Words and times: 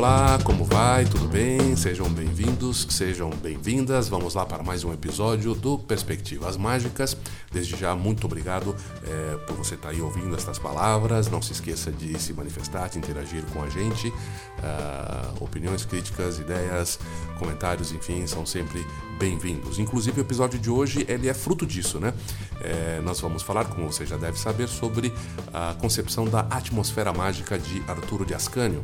olá, 0.00 0.38
como 0.44 0.64
vai? 0.64 1.04
Tudo 1.04 1.28
bem? 1.28 1.76
Sejam 1.76 2.08
bem-vindos, 2.08 2.86
sejam 2.88 3.28
bem-vindas. 3.28 4.08
Vamos 4.08 4.34
lá 4.34 4.46
para 4.46 4.62
mais 4.62 4.82
um 4.82 4.94
episódio 4.94 5.54
do 5.54 5.78
Perspectivas 5.78 6.56
Mágicas. 6.56 7.14
Desde 7.52 7.76
já, 7.76 7.94
muito 7.94 8.24
obrigado 8.24 8.74
é, 9.06 9.36
por 9.46 9.56
você 9.56 9.74
estar 9.74 9.90
aí 9.90 10.00
ouvindo 10.00 10.34
estas 10.34 10.58
palavras. 10.58 11.28
Não 11.28 11.42
se 11.42 11.52
esqueça 11.52 11.92
de 11.92 12.18
se 12.18 12.32
manifestar, 12.32 12.88
de 12.88 12.96
interagir 12.96 13.44
com 13.52 13.62
a 13.62 13.68
gente. 13.68 14.08
Uh, 14.08 15.44
opiniões, 15.44 15.84
críticas, 15.84 16.38
ideias, 16.38 16.98
comentários, 17.38 17.92
enfim, 17.92 18.26
são 18.26 18.46
sempre 18.46 18.82
bem-vindos. 19.18 19.78
Inclusive, 19.78 20.18
o 20.18 20.22
episódio 20.22 20.58
de 20.58 20.70
hoje 20.70 21.04
ele 21.08 21.28
é 21.28 21.34
fruto 21.34 21.66
disso, 21.66 22.00
né? 22.00 22.14
É, 22.62 23.02
nós 23.02 23.20
vamos 23.20 23.42
falar, 23.42 23.66
como 23.66 23.92
você 23.92 24.06
já 24.06 24.16
deve 24.16 24.38
saber, 24.38 24.66
sobre 24.66 25.12
a 25.52 25.74
concepção 25.78 26.24
da 26.24 26.40
atmosfera 26.40 27.12
mágica 27.12 27.58
de 27.58 27.82
Arturo 27.86 28.24
de 28.24 28.32
Ascânio. 28.32 28.82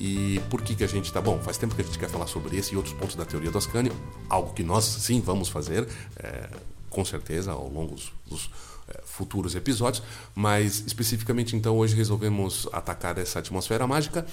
E 0.00 0.40
por 0.48 0.62
que, 0.62 0.74
que 0.74 0.84
a 0.84 0.86
gente 0.86 1.12
tá 1.12 1.20
bom? 1.20 1.38
Faz 1.40 1.56
tempo 1.56 1.74
que 1.74 1.82
a 1.82 1.84
gente 1.84 1.98
quer 1.98 2.08
falar 2.08 2.26
sobre 2.26 2.56
esse 2.56 2.74
e 2.74 2.76
outros 2.76 2.94
pontos 2.94 3.16
da 3.16 3.24
teoria 3.24 3.50
do 3.50 3.58
Ascânio, 3.58 3.92
algo 4.28 4.52
que 4.52 4.62
nós 4.62 4.84
sim 4.84 5.20
vamos 5.20 5.48
fazer, 5.48 5.88
é, 6.16 6.48
com 6.88 7.04
certeza, 7.04 7.52
ao 7.52 7.68
longo 7.68 7.94
dos, 7.94 8.12
dos 8.26 8.50
é, 8.88 9.00
futuros 9.04 9.54
episódios, 9.54 10.02
mas 10.34 10.84
especificamente 10.86 11.56
então 11.56 11.76
hoje 11.76 11.94
resolvemos 11.94 12.68
atacar 12.72 13.18
essa 13.18 13.40
atmosfera 13.40 13.86
mágica 13.86 14.24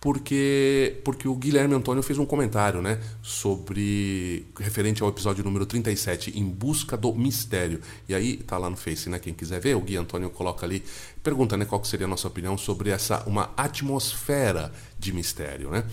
porque 0.00 1.00
porque 1.04 1.26
o 1.26 1.34
Guilherme 1.34 1.74
Antônio 1.74 2.02
fez 2.02 2.18
um 2.18 2.26
comentário, 2.26 2.80
né, 2.80 3.00
sobre 3.22 4.46
referente 4.58 5.02
ao 5.02 5.08
episódio 5.08 5.44
número 5.44 5.66
37, 5.66 6.38
em 6.38 6.44
busca 6.44 6.96
do 6.96 7.14
mistério. 7.14 7.80
E 8.08 8.14
aí 8.14 8.36
tá 8.36 8.56
lá 8.58 8.70
no 8.70 8.76
Face, 8.76 9.08
né, 9.08 9.18
quem 9.18 9.34
quiser 9.34 9.60
ver, 9.60 9.76
o 9.76 9.80
Gui 9.80 9.96
Antônio 9.96 10.30
coloca 10.30 10.64
ali, 10.64 10.82
pergunta, 11.22 11.56
né, 11.56 11.64
qual 11.64 11.84
seria 11.84 12.06
a 12.06 12.08
nossa 12.10 12.28
opinião 12.28 12.56
sobre 12.56 12.90
essa 12.90 13.22
uma 13.26 13.50
atmosfera 13.56 14.72
de 14.98 15.12
mistério, 15.12 15.70
né? 15.70 15.84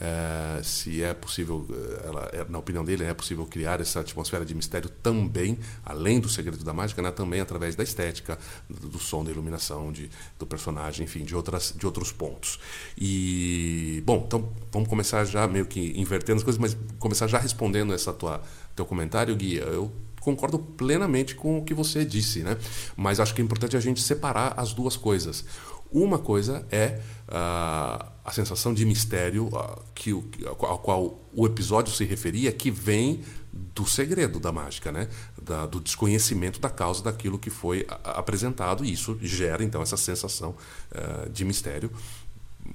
É, 0.00 0.62
se 0.62 1.02
é 1.02 1.12
possível, 1.12 1.66
eh, 1.70 2.06
ela, 2.06 2.30
é, 2.32 2.46
na 2.48 2.58
opinião 2.58 2.82
dele, 2.82 3.04
é 3.04 3.12
possível 3.12 3.44
criar 3.46 3.80
essa 3.80 4.00
atmosfera 4.00 4.44
de 4.44 4.54
mistério 4.54 4.88
também, 4.88 5.58
além 5.84 6.18
do 6.18 6.28
segredo 6.28 6.64
da 6.64 6.72
mágica, 6.72 7.02
né, 7.02 7.10
também 7.10 7.40
através 7.40 7.76
da 7.76 7.82
estética, 7.82 8.38
do, 8.68 8.88
do 8.88 8.98
som, 8.98 9.22
da 9.22 9.30
iluminação, 9.30 9.92
de, 9.92 10.10
do 10.38 10.46
personagem, 10.46 11.04
enfim, 11.04 11.24
de, 11.24 11.36
outras, 11.36 11.74
de 11.76 11.84
outros 11.84 12.10
pontos. 12.10 12.58
E, 12.96 14.02
bom, 14.06 14.24
então 14.26 14.50
vamos 14.72 14.88
começar 14.88 15.24
já 15.24 15.46
meio 15.46 15.66
que 15.66 15.92
invertendo 16.00 16.38
as 16.38 16.44
coisas, 16.44 16.60
mas 16.60 16.76
começar 16.98 17.26
já 17.26 17.38
respondendo 17.38 17.92
essa 17.92 18.12
tua 18.12 18.42
teu 18.74 18.86
comentário, 18.86 19.36
Guia. 19.36 19.62
Eu 19.62 19.92
concordo 20.20 20.58
plenamente 20.58 21.34
com 21.34 21.58
o 21.58 21.64
que 21.64 21.74
você 21.74 22.04
disse, 22.04 22.42
né? 22.42 22.56
Mas 22.96 23.20
acho 23.20 23.34
que 23.34 23.42
é 23.42 23.44
importante 23.44 23.76
a 23.76 23.80
gente 23.80 24.00
separar 24.00 24.54
as 24.56 24.72
duas 24.72 24.96
coisas. 24.96 25.44
Uma 25.90 26.18
coisa 26.18 26.66
é 26.70 27.00
uh, 27.28 28.11
a 28.24 28.32
sensação 28.32 28.72
de 28.72 28.84
mistério 28.84 29.46
uh, 29.48 29.82
que, 29.94 30.12
ao 30.46 30.78
qual 30.78 31.20
o 31.32 31.46
episódio 31.46 31.92
se 31.92 32.04
referia, 32.04 32.52
que 32.52 32.70
vem 32.70 33.22
do 33.52 33.86
segredo 33.86 34.40
da 34.40 34.50
mágica, 34.50 34.90
né? 34.90 35.08
Da, 35.40 35.66
do 35.66 35.80
desconhecimento 35.80 36.60
da 36.60 36.70
causa 36.70 37.02
daquilo 37.02 37.38
que 37.38 37.50
foi 37.50 37.86
apresentado, 38.04 38.84
e 38.84 38.92
isso 38.92 39.18
gera 39.20 39.62
então 39.62 39.82
essa 39.82 39.96
sensação 39.96 40.54
uh, 40.90 41.28
de 41.28 41.44
mistério 41.44 41.90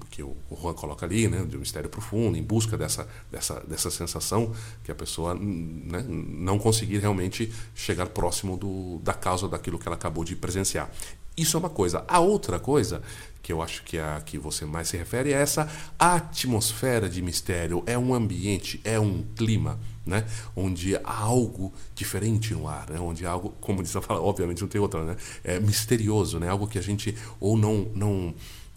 que 0.10 0.22
o 0.22 0.36
Juan 0.52 0.74
coloca 0.74 1.06
ali, 1.06 1.28
né, 1.28 1.44
de 1.46 1.56
um 1.56 1.60
mistério 1.60 1.90
profundo, 1.90 2.38
em 2.38 2.44
busca 2.44 2.78
dessa, 2.78 3.08
dessa, 3.32 3.60
dessa 3.62 3.90
sensação 3.90 4.54
que 4.84 4.92
a 4.92 4.96
pessoa 4.96 5.34
né, 5.34 6.04
não 6.08 6.60
conseguir 6.60 6.98
realmente 6.98 7.52
chegar 7.74 8.08
próximo 8.08 8.58
do, 8.58 9.00
da 9.00 9.14
causa 9.14 9.48
daquilo 9.48 9.80
que 9.80 9.88
ela 9.88 9.96
acabou 9.96 10.24
de 10.24 10.36
presenciar. 10.36 10.92
Isso 11.38 11.56
é 11.56 11.60
uma 11.60 11.70
coisa. 11.70 12.04
A 12.08 12.20
outra 12.20 12.60
coisa, 12.60 13.04
que 13.44 13.54
eu 13.54 13.62
acho 13.62 13.84
que 13.84 13.98
é 13.98 14.02
a 14.02 14.20
que 14.20 14.40
você 14.40 14.66
mais 14.66 14.88
se 14.88 14.98
refere, 14.98 15.32
é 15.32 15.40
essa 15.40 15.72
atmosfera 16.00 17.08
de 17.08 17.22
mistério. 17.22 17.84
É 17.86 17.96
um 17.96 18.14
ambiente, 18.14 18.82
é 18.84 19.00
um 19.00 19.24
clima, 19.36 19.80
né? 20.04 20.26
onde 20.56 20.96
há 20.96 21.02
algo 21.06 21.72
diferente 21.94 22.56
no 22.56 22.68
ar, 22.68 22.90
né? 22.90 23.00
onde 23.00 23.24
há 23.26 23.30
algo, 23.30 23.54
como 23.62 23.84
diz 23.84 23.96
a 23.96 24.02
fala, 24.02 24.20
obviamente 24.20 24.62
não 24.62 24.68
tem 24.68 24.82
outra, 24.82 25.06
né? 25.06 25.16
é 25.44 25.60
misterioso, 25.60 26.40
né? 26.40 26.50
algo 26.50 26.68
que 26.68 26.80
a 26.80 26.82
gente 26.82 27.16
ou 27.40 27.56
não, 27.56 27.88
não, 27.94 28.34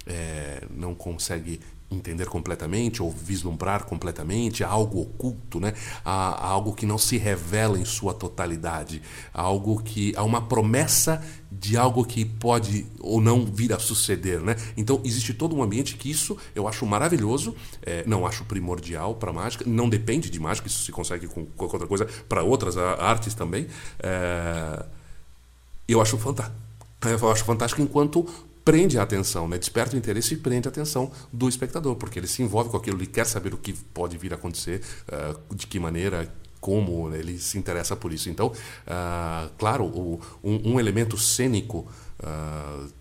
é, 0.06 0.62
não 0.70 0.94
consegue 0.94 1.60
entender 1.90 2.26
completamente 2.26 3.02
ou 3.02 3.10
vislumbrar 3.10 3.84
completamente, 3.84 4.62
algo 4.62 5.02
oculto, 5.02 5.58
né? 5.58 5.74
Há, 6.04 6.48
algo 6.48 6.72
que 6.72 6.86
não 6.86 6.96
se 6.96 7.18
revela 7.18 7.78
em 7.78 7.84
sua 7.84 8.14
totalidade, 8.14 9.02
algo 9.34 9.82
que 9.82 10.14
há 10.16 10.22
uma 10.22 10.40
promessa 10.40 11.22
de 11.50 11.76
algo 11.76 12.04
que 12.04 12.24
pode 12.24 12.86
ou 13.00 13.20
não 13.20 13.44
vir 13.44 13.72
a 13.72 13.78
suceder, 13.78 14.40
né? 14.40 14.56
Então 14.76 15.00
existe 15.04 15.34
todo 15.34 15.56
um 15.56 15.62
ambiente 15.62 15.96
que 15.96 16.10
isso 16.10 16.36
eu 16.54 16.68
acho 16.68 16.86
maravilhoso, 16.86 17.54
é, 17.82 18.04
não 18.06 18.26
acho 18.26 18.44
primordial 18.44 19.16
para 19.16 19.32
mágica, 19.32 19.64
não 19.66 19.88
depende 19.88 20.30
de 20.30 20.38
mágica, 20.38 20.68
isso 20.68 20.84
se 20.84 20.92
consegue 20.92 21.26
com 21.26 21.44
qualquer 21.44 21.76
outra 21.76 21.88
coisa 21.88 22.06
para 22.28 22.42
outras 22.42 22.76
artes 22.76 23.34
também. 23.34 23.66
É, 23.98 24.84
eu 25.88 26.00
acho 26.00 26.16
fantástico. 26.18 26.56
Eu 27.02 27.30
acho 27.30 27.44
fantástico 27.44 27.80
enquanto 27.80 28.28
prende 28.64 28.98
a 28.98 29.02
atenção, 29.02 29.48
né? 29.48 29.58
desperta 29.58 29.94
o 29.94 29.98
interesse 29.98 30.34
e 30.34 30.36
prende 30.36 30.68
a 30.68 30.70
atenção 30.70 31.10
do 31.32 31.48
espectador, 31.48 31.96
porque 31.96 32.18
ele 32.18 32.26
se 32.26 32.42
envolve 32.42 32.70
com 32.70 32.76
aquilo, 32.76 32.98
ele 32.98 33.06
quer 33.06 33.26
saber 33.26 33.54
o 33.54 33.56
que 33.56 33.72
pode 33.72 34.16
vir 34.18 34.32
a 34.32 34.36
acontecer, 34.36 34.82
uh, 35.08 35.54
de 35.54 35.66
que 35.66 35.78
maneira, 35.78 36.32
como 36.60 37.08
né? 37.08 37.18
ele 37.18 37.38
se 37.38 37.58
interessa 37.58 37.96
por 37.96 38.12
isso. 38.12 38.28
Então, 38.28 38.48
uh, 38.48 39.50
claro, 39.58 39.84
o, 39.84 40.20
um, 40.44 40.72
um, 40.72 40.80
elemento 40.80 41.16
cênico 41.16 41.88
uh, 42.20 42.99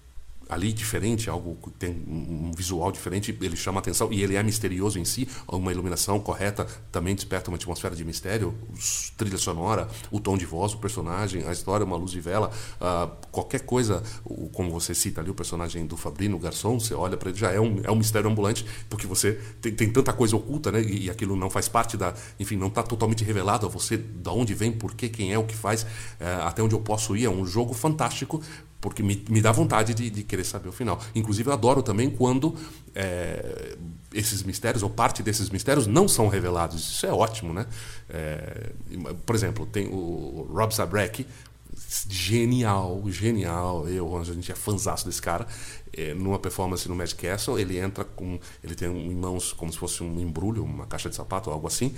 ali 0.49 0.73
diferente, 0.73 1.29
algo 1.29 1.55
que 1.63 1.69
tem 1.69 2.03
um 2.07 2.51
visual 2.51 2.91
diferente, 2.91 3.37
ele 3.39 3.55
chama 3.55 3.79
atenção 3.79 4.11
e 4.11 4.23
ele 4.23 4.35
é 4.35 4.41
misterioso 4.41 4.97
em 4.97 5.05
si. 5.05 5.29
Uma 5.47 5.71
iluminação 5.71 6.19
correta 6.19 6.65
também 6.91 7.13
desperta 7.13 7.51
uma 7.51 7.55
atmosfera 7.55 7.95
de 7.95 8.03
mistério, 8.03 8.55
trilha 9.15 9.37
sonora, 9.37 9.87
o 10.09 10.19
tom 10.19 10.35
de 10.35 10.47
voz, 10.47 10.73
o 10.73 10.79
personagem, 10.79 11.43
a 11.47 11.51
história, 11.51 11.85
uma 11.85 11.95
luz 11.95 12.11
de 12.11 12.19
vela, 12.19 12.51
uh, 12.81 13.11
qualquer 13.31 13.61
coisa, 13.61 14.01
como 14.51 14.71
você 14.71 14.95
cita 14.95 15.21
ali 15.21 15.29
o 15.29 15.35
personagem 15.35 15.85
do 15.85 15.95
Fabrino, 15.95 16.35
o 16.35 16.39
garçom, 16.39 16.79
você 16.79 16.95
olha 16.95 17.15
para 17.15 17.29
ele, 17.29 17.37
já 17.37 17.51
é 17.51 17.59
um, 17.59 17.81
é 17.83 17.91
um 17.91 17.95
mistério 17.95 18.27
ambulante, 18.27 18.65
porque 18.89 19.05
você 19.05 19.33
tem, 19.61 19.71
tem 19.71 19.91
tanta 19.91 20.11
coisa 20.11 20.35
oculta, 20.35 20.71
né? 20.71 20.81
E, 20.81 21.05
e, 21.05 21.09
aquilo 21.11 21.35
não 21.35 21.49
faz 21.49 21.67
parte 21.67 21.95
da. 21.95 22.13
Enfim, 22.39 22.55
não 22.55 22.67
está 22.67 22.81
totalmente 22.81 23.23
revelado 23.23 23.67
a 23.67 23.69
você 23.69 23.97
de 23.97 24.29
onde 24.29 24.55
vem, 24.55 24.71
por 24.71 24.95
quê, 24.95 25.09
quem 25.09 25.31
é, 25.31 25.37
o 25.37 25.43
que 25.43 25.55
faz, 25.55 25.83
uh, 25.83 25.87
até 26.41 26.63
onde 26.63 26.73
eu 26.73 26.81
posso 26.81 27.15
ir. 27.15 27.25
É 27.25 27.29
um 27.29 27.45
jogo 27.45 27.73
fantástico 27.73 28.41
porque 28.81 29.03
me, 29.03 29.23
me 29.29 29.41
dá 29.41 29.51
vontade 29.51 29.93
de, 29.93 30.09
de, 30.09 30.23
querer 30.23 30.43
saber 30.43 30.69
o 30.69 30.71
final. 30.71 30.99
Inclusive, 31.13 31.49
eu 31.49 31.53
adoro 31.53 31.83
também 31.83 32.09
quando 32.09 32.55
é, 32.95 33.77
esses 34.13 34.41
mistérios, 34.43 34.83
ou 34.83 34.89
parte 34.89 35.21
desses 35.21 35.49
mistérios, 35.49 35.85
não 35.85 36.07
são 36.07 36.27
revelados. 36.27 36.81
Isso 36.89 37.05
é 37.05 37.11
ótimo, 37.11 37.53
né? 37.53 37.65
É, 38.09 38.71
por 39.25 39.35
exemplo, 39.35 39.65
tem 39.65 39.87
o 39.87 40.47
Rob 40.51 40.73
Zabrak, 40.73 41.25
genial, 42.09 43.03
genial. 43.07 43.87
Eu, 43.87 44.15
a 44.17 44.23
gente 44.23 44.51
é 44.51 44.55
fãzaço 44.55 45.05
desse 45.05 45.21
cara. 45.21 45.47
É, 45.91 46.13
numa 46.13 46.37
performance 46.37 46.87
no 46.87 46.95
Magic 46.95 47.19
Castle, 47.21 47.59
ele 47.59 47.79
entra 47.79 48.03
com. 48.03 48.39
Ele 48.63 48.75
tem 48.75 48.87
em 48.87 49.15
mãos 49.15 49.51
como 49.53 49.71
se 49.71 49.77
fosse 49.77 50.03
um 50.03 50.19
embrulho, 50.19 50.63
uma 50.63 50.85
caixa 50.85 51.09
de 51.09 51.15
sapato, 51.15 51.49
algo 51.49 51.67
assim. 51.67 51.93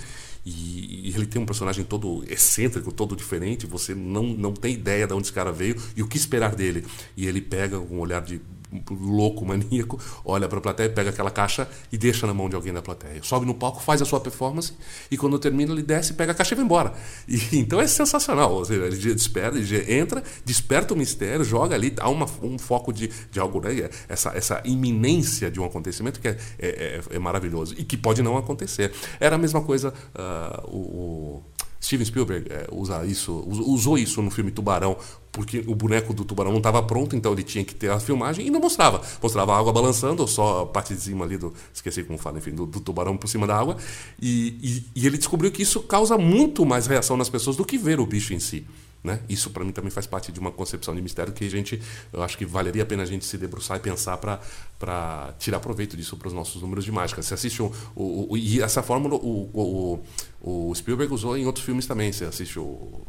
E, 0.45 1.09
e 1.09 1.13
ele 1.13 1.25
tem 1.25 1.41
um 1.41 1.45
personagem 1.45 1.83
todo 1.83 2.23
excêntrico, 2.27 2.91
todo 2.91 3.15
diferente. 3.15 3.67
Você 3.67 3.93
não, 3.93 4.23
não 4.23 4.53
tem 4.53 4.73
ideia 4.73 5.05
de 5.05 5.13
onde 5.13 5.23
esse 5.23 5.33
cara 5.33 5.51
veio 5.51 5.75
e 5.95 6.01
o 6.01 6.07
que 6.07 6.17
esperar 6.17 6.55
dele. 6.55 6.85
E 7.17 7.27
ele 7.27 7.41
pega 7.41 7.77
um 7.77 7.99
olhar 7.99 8.21
de 8.21 8.41
louco, 8.89 9.45
maníaco, 9.45 9.99
olha 10.23 10.47
para 10.47 10.59
a 10.59 10.61
plateia, 10.61 10.89
pega 10.89 11.09
aquela 11.09 11.31
caixa 11.31 11.67
e 11.91 11.97
deixa 11.97 12.25
na 12.25 12.33
mão 12.33 12.49
de 12.49 12.55
alguém 12.55 12.73
da 12.73 12.81
plateia. 12.81 13.21
Sobe 13.23 13.45
no 13.45 13.53
palco, 13.53 13.81
faz 13.81 14.01
a 14.01 14.05
sua 14.05 14.19
performance 14.19 14.73
e 15.09 15.17
quando 15.17 15.37
termina 15.37 15.71
ele 15.71 15.83
desce, 15.83 16.13
pega 16.13 16.31
a 16.31 16.35
caixa 16.35 16.53
e 16.53 16.55
vai 16.55 16.65
embora. 16.65 16.93
E, 17.27 17.39
então 17.59 17.79
é 17.79 17.87
sensacional. 17.87 18.53
Ou 18.53 18.65
seja, 18.65 18.85
ele 18.85 18.95
desperta, 19.13 19.57
ele 19.57 19.93
entra, 19.93 20.23
desperta 20.45 20.93
o 20.93 20.97
mistério, 20.97 21.43
joga 21.43 21.75
ali, 21.75 21.93
há 21.99 22.09
uma, 22.09 22.25
um 22.41 22.57
foco 22.57 22.93
de, 22.93 23.09
de 23.31 23.39
algo, 23.39 23.61
né? 23.61 23.89
essa, 24.07 24.29
essa 24.35 24.61
iminência 24.65 25.51
de 25.51 25.59
um 25.59 25.65
acontecimento 25.65 26.19
que 26.19 26.27
é, 26.27 26.37
é, 26.59 26.67
é, 26.67 27.01
é 27.15 27.19
maravilhoso 27.19 27.75
e 27.77 27.83
que 27.83 27.97
pode 27.97 28.21
não 28.21 28.37
acontecer. 28.37 28.91
Era 29.19 29.35
a 29.35 29.39
mesma 29.39 29.61
coisa 29.61 29.93
uh, 30.15 30.67
o 30.67 31.43
Steven 31.81 32.05
Spielberg 32.05 32.47
é, 32.49 32.67
usa 32.71 33.03
isso, 33.05 33.43
usou 33.47 33.97
isso 33.97 34.21
no 34.21 34.29
filme 34.29 34.51
Tubarão, 34.51 34.95
porque 35.31 35.63
o 35.65 35.73
boneco 35.73 36.13
do 36.13 36.25
tubarão 36.25 36.51
não 36.51 36.59
estava 36.59 36.83
pronto, 36.83 37.15
então 37.15 37.31
ele 37.31 37.41
tinha 37.41 37.63
que 37.63 37.73
ter 37.73 37.89
a 37.89 37.99
filmagem 37.99 38.45
e 38.45 38.51
não 38.51 38.59
mostrava. 38.59 39.01
Mostrava 39.21 39.53
a 39.53 39.57
água 39.57 39.71
balançando, 39.71 40.21
ou 40.21 40.27
só 40.27 40.61
a 40.61 40.65
parte 40.65 40.93
de 40.93 41.01
cima 41.01 41.25
ali 41.25 41.37
do. 41.37 41.53
Esqueci 41.73 42.03
como 42.03 42.19
fala, 42.19 42.37
enfim, 42.37 42.51
do, 42.51 42.65
do 42.65 42.79
tubarão 42.79 43.15
por 43.15 43.27
cima 43.27 43.47
da 43.47 43.57
água. 43.57 43.77
E, 44.21 44.57
e, 44.61 45.01
e, 45.01 45.07
ele 45.07 45.17
descobriu 45.17 45.51
que 45.51 45.63
isso 45.63 45.81
causa 45.81 46.17
muito 46.17 46.65
mais 46.65 46.85
reação 46.85 47.15
nas 47.15 47.29
pessoas 47.29 47.55
do 47.55 47.65
que 47.65 47.77
ver 47.77 47.99
o 47.99 48.05
bicho 48.05 48.33
em 48.33 48.39
si. 48.39 48.65
Né? 49.03 49.19
Isso 49.27 49.49
para 49.49 49.63
mim 49.63 49.71
também 49.71 49.89
faz 49.89 50.05
parte 50.05 50.31
de 50.31 50.39
uma 50.39 50.51
concepção 50.51 50.93
de 50.93 51.01
mistério 51.01 51.33
que 51.33 51.43
a 51.43 51.49
gente, 51.49 51.81
eu 52.13 52.21
acho 52.21 52.37
que 52.37 52.45
valeria 52.45 52.83
a 52.83 52.85
pena 52.85 53.01
a 53.01 53.05
gente 53.05 53.25
se 53.25 53.35
debruçar 53.35 53.77
e 53.77 53.79
pensar 53.79 54.17
para 54.17 55.33
tirar 55.39 55.59
proveito 55.59 55.97
disso 55.97 56.15
para 56.17 56.27
os 56.27 56.33
nossos 56.33 56.61
números 56.61 56.85
de 56.85 56.91
mágica. 56.91 57.21
Você 57.21 57.33
assiste 57.33 57.63
o, 57.63 57.71
o, 57.95 58.33
o 58.33 58.37
e 58.37 58.61
essa 58.61 58.83
fórmula 58.83 59.15
o, 59.15 59.99
o 60.39 60.75
Spielberg 60.75 61.11
usou 61.11 61.35
em 61.35 61.47
outros 61.47 61.65
filmes 61.65 61.87
também. 61.87 62.11
Você 62.11 62.25
assiste 62.25 62.59
o 62.59 63.01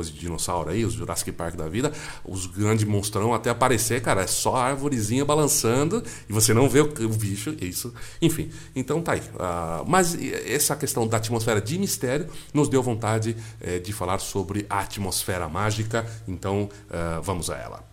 coisa 0.00 0.10
de 0.10 0.18
dinossauro 0.18 0.70
aí, 0.70 0.84
os 0.84 0.94
Jurassic 0.94 1.30
Park 1.32 1.56
da 1.56 1.68
vida, 1.68 1.92
os 2.24 2.46
grandes 2.46 2.84
monstrão 2.84 3.34
até 3.34 3.50
aparecer, 3.50 4.00
cara, 4.00 4.22
é 4.22 4.26
só 4.26 4.56
árvorezinha 4.56 5.24
balançando 5.24 6.02
e 6.28 6.32
você 6.32 6.54
não 6.54 6.68
vê 6.68 6.80
o, 6.80 6.86
o 6.86 7.08
bicho, 7.08 7.54
isso, 7.60 7.92
enfim. 8.20 8.50
Então 8.74 9.02
tá 9.02 9.12
aí. 9.12 9.20
Uh, 9.20 9.84
mas 9.86 10.16
essa 10.46 10.74
questão 10.74 11.06
da 11.06 11.18
atmosfera 11.18 11.60
de 11.60 11.78
mistério 11.78 12.28
nos 12.54 12.68
deu 12.68 12.82
vontade 12.82 13.36
uh, 13.60 13.80
de 13.80 13.92
falar 13.92 14.18
sobre 14.18 14.64
a 14.70 14.80
atmosfera 14.80 15.48
mágica, 15.48 16.06
então 16.26 16.62
uh, 16.64 17.20
vamos 17.22 17.50
a 17.50 17.56
ela. 17.56 17.89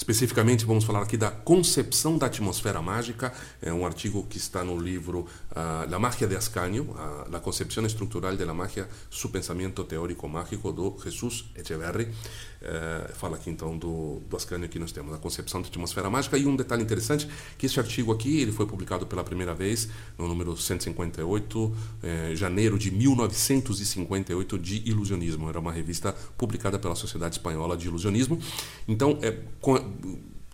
Especificamente, 0.00 0.64
vamos 0.64 0.84
falar 0.84 1.02
aqui 1.02 1.18
da 1.18 1.30
concepção 1.30 2.16
da 2.16 2.24
atmosfera 2.24 2.80
mágica, 2.80 3.34
é 3.60 3.70
um 3.70 3.84
artigo 3.84 4.26
que 4.26 4.38
está 4.38 4.64
no 4.64 4.80
livro 4.80 5.26
uh, 5.50 5.90
La 5.90 5.98
Magia 5.98 6.26
de 6.26 6.34
Ascanio, 6.34 6.84
uh, 6.84 7.30
La 7.30 7.40
Concepción 7.40 7.84
Estructural 7.84 8.34
de 8.34 8.46
la 8.46 8.54
Magia, 8.54 8.88
Su 9.10 9.30
Pensamento 9.30 9.84
Teórico 9.84 10.26
Mágico, 10.26 10.72
do 10.72 10.96
Jesus 11.04 11.44
Echeverri. 11.54 12.04
Uh, 12.04 13.14
fala 13.14 13.36
aqui 13.36 13.48
então 13.50 13.76
do, 13.76 14.20
do 14.28 14.36
Ascanio 14.36 14.68
que 14.70 14.78
nós 14.78 14.90
temos, 14.90 15.14
a 15.14 15.18
concepção 15.18 15.60
da 15.60 15.68
atmosfera 15.68 16.08
mágica. 16.08 16.38
E 16.38 16.46
um 16.46 16.56
detalhe 16.56 16.82
interessante, 16.82 17.28
que 17.58 17.66
esse 17.66 17.78
artigo 17.78 18.10
aqui 18.10 18.40
ele 18.40 18.52
foi 18.52 18.66
publicado 18.66 19.06
pela 19.06 19.22
primeira 19.22 19.54
vez 19.54 19.88
no 20.16 20.26
número 20.26 20.56
158, 20.56 21.76
eh, 22.02 22.32
janeiro 22.34 22.78
de 22.78 22.90
1958, 22.90 24.58
de 24.58 24.82
Ilusionismo. 24.88 25.48
Era 25.48 25.58
uma 25.58 25.72
revista 25.72 26.14
publicada 26.36 26.78
pela 26.78 26.94
Sociedade 26.94 27.34
Espanhola 27.36 27.76
de 27.76 27.86
Ilusionismo. 27.86 28.38
Então, 28.86 29.18
é, 29.22 29.38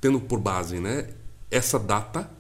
tendo 0.00 0.21
por 0.21 0.41
base 0.41 0.79
né, 0.81 1.09
essa 1.50 1.79
data 1.79 2.31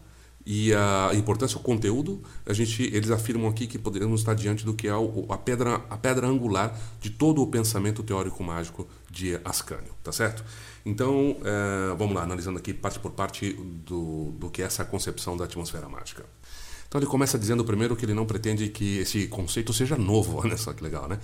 e 0.48 0.72
a 0.72 1.10
importância, 1.14 1.58
o 1.58 1.60
conteúdo, 1.60 2.22
a 2.46 2.52
gente, 2.52 2.84
eles 2.94 3.10
afirmam 3.10 3.48
aqui 3.48 3.66
que 3.66 3.76
poderíamos 3.76 4.20
estar 4.20 4.32
diante 4.32 4.64
do 4.64 4.74
que 4.74 4.86
é 4.86 4.92
a 5.28 5.36
pedra, 5.36 5.82
a 5.90 5.96
pedra 5.96 6.28
angular 6.28 6.78
de 7.00 7.10
todo 7.10 7.42
o 7.42 7.48
pensamento 7.48 8.00
teórico 8.04 8.44
mágico 8.44 8.86
de 9.10 9.40
Ascânio, 9.44 9.92
tá 10.04 10.12
certo? 10.12 10.44
Então, 10.84 11.36
é, 11.42 11.96
vamos 11.96 12.14
lá, 12.14 12.22
analisando 12.22 12.58
aqui 12.60 12.72
parte 12.72 13.00
por 13.00 13.10
parte 13.10 13.54
do, 13.54 14.30
do 14.38 14.48
que 14.48 14.62
é 14.62 14.66
essa 14.66 14.84
concepção 14.84 15.36
da 15.36 15.46
atmosfera 15.46 15.88
mágica. 15.88 16.24
Então 16.88 17.00
ele 17.00 17.06
começa 17.06 17.38
dizendo 17.38 17.64
primeiro 17.64 17.96
que 17.96 18.04
ele 18.04 18.14
não 18.14 18.26
pretende 18.26 18.68
que 18.68 18.98
esse 18.98 19.26
conceito 19.26 19.72
seja 19.72 19.96
novo, 19.96 20.38
olha 20.42 20.56
só 20.56 20.72
que 20.72 20.82
legal, 20.82 21.08
né? 21.08 21.18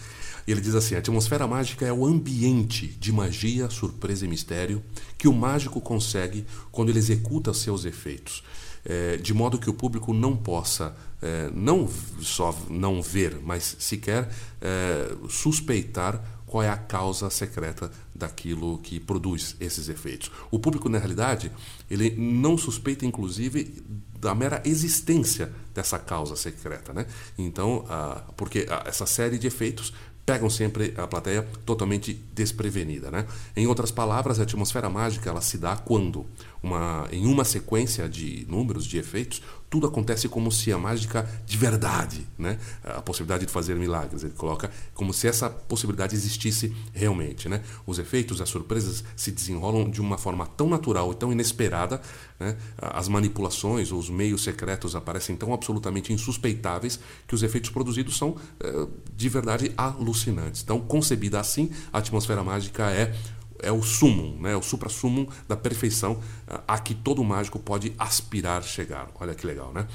E 0.47 0.53
ele 0.53 0.61
diz 0.61 0.75
assim: 0.75 0.95
a 0.95 0.99
atmosfera 0.99 1.47
mágica 1.47 1.87
é 1.87 1.93
o 1.93 2.05
ambiente 2.05 2.87
de 2.87 3.13
magia, 3.13 3.71
surpresa 3.71 4.25
e 4.25 4.29
mistério 4.29 4.83
que 5.17 5.29
o 5.29 5.33
mágico 5.33 5.81
consegue 5.81 6.45
quando 6.71 6.89
ele 6.89 6.99
executa 6.99 7.55
seus 7.55 7.85
efeitos, 7.85 8.43
é, 8.85 9.17
de 9.17 9.33
modo 9.33 9.59
que 9.59 9.71
o 9.71 9.75
público 9.75 10.13
não 10.13 10.37
possa 10.37 10.95
é, 11.23 11.49
não 11.55 11.89
só 12.21 12.55
não 12.69 13.01
ver, 13.01 13.39
mas 13.43 13.77
sequer 13.79 14.29
é, 14.61 15.15
suspeitar 15.29 16.21
qual 16.53 16.63
é 16.63 16.69
a 16.69 16.77
causa 16.77 17.31
secreta 17.31 17.91
daquilo 18.15 18.77
que 18.77 19.01
produz 19.01 19.57
esses 19.59 19.89
efeitos. 19.89 20.31
O 20.51 20.59
público, 20.59 20.87
na 20.87 20.99
realidade, 20.99 21.51
ele 21.91 22.11
não 22.11 22.59
suspeita, 22.59 23.07
inclusive, 23.07 23.83
da 24.21 24.35
mera 24.35 24.61
existência 24.63 25.51
dessa 25.73 25.99
causa 25.99 26.37
secreta, 26.37 26.93
né? 26.93 27.07
Então, 27.39 27.87
ah, 27.89 28.23
porque 28.37 28.67
ah, 28.69 28.83
essa 28.85 29.07
série 29.07 29.39
de 29.39 29.47
efeitos 29.47 29.95
pegam 30.27 30.51
sempre 30.51 30.93
a 30.99 31.07
plateia 31.07 31.49
totalmente 31.65 32.13
desprevenida, 32.35 33.11
né? 33.11 33.27
Em 33.57 33.67
outras 33.67 33.91
palavras, 33.91 34.39
a 34.39 34.43
atmosfera 34.43 34.91
mágica 34.91 35.31
ela 35.31 35.41
se 35.41 35.57
dá 35.57 35.75
quando 35.77 36.27
uma, 36.63 37.09
em 37.11 37.27
uma 37.27 37.45
sequência 37.45 38.09
de 38.09 38.47
números, 38.49 38.87
de 38.87 38.97
efeitos, 38.99 39.43
tudo 39.73 39.87
acontece 39.87 40.29
como 40.29 40.53
se 40.53 40.71
a 40.71 40.77
mágica 40.77 41.27
de 41.47 41.57
verdade, 41.57 42.27
né? 42.39 42.59
a 42.85 43.01
possibilidade 43.01 43.47
de 43.47 43.51
fazer 43.51 43.75
milagres, 43.75 44.23
ele 44.23 44.35
coloca 44.35 44.71
como 44.93 45.15
se 45.15 45.27
essa 45.27 45.49
possibilidade 45.49 46.15
existisse 46.15 46.77
realmente. 46.93 47.49
Né? 47.49 47.63
Os 47.87 47.99
efeitos, 47.99 48.41
as 48.43 48.51
surpresas 48.51 49.03
se 49.17 49.33
desenrolam 49.33 49.89
de 49.89 50.01
uma 50.01 50.19
forma 50.19 50.47
tão 50.47 50.69
natural 50.69 51.11
e 51.13 51.15
tão 51.15 51.33
inesperada, 51.33 52.03
né? 52.39 52.55
as 52.77 53.09
manipulações, 53.09 53.91
os 53.93 54.11
meios 54.11 54.45
secretos 54.45 54.95
aparecem 54.95 55.35
tão 55.37 55.55
absolutamente 55.55 56.13
insuspeitáveis 56.13 57.01
que 57.27 57.35
os 57.35 57.43
efeitos 57.43 57.71
produzidos 57.71 58.19
são 58.19 58.37
eh, 58.61 58.87
de 59.17 59.29
verdade 59.31 59.73
alucinantes. 59.75 60.63
Então, 60.63 60.81
concebida 60.81 61.41
assim, 61.41 61.71
a 61.91 61.99
atmosfera 61.99 62.45
mágica 62.45 62.91
é 62.91 63.15
é 63.63 63.73
o 63.73 63.83
sumo, 63.83 64.37
né, 64.41 64.57
o 64.57 64.63
supra-sumo 64.63 65.29
da 65.49 65.57
perfeição 65.57 66.21
a 66.67 66.79
que 66.79 66.95
todo 66.95 67.23
mágico 67.25 67.59
pode 67.59 67.95
aspirar 67.99 68.63
chegar. 68.63 69.09
Olha 69.19 69.35
que 69.35 69.47
legal, 69.47 69.73
né? 69.73 69.87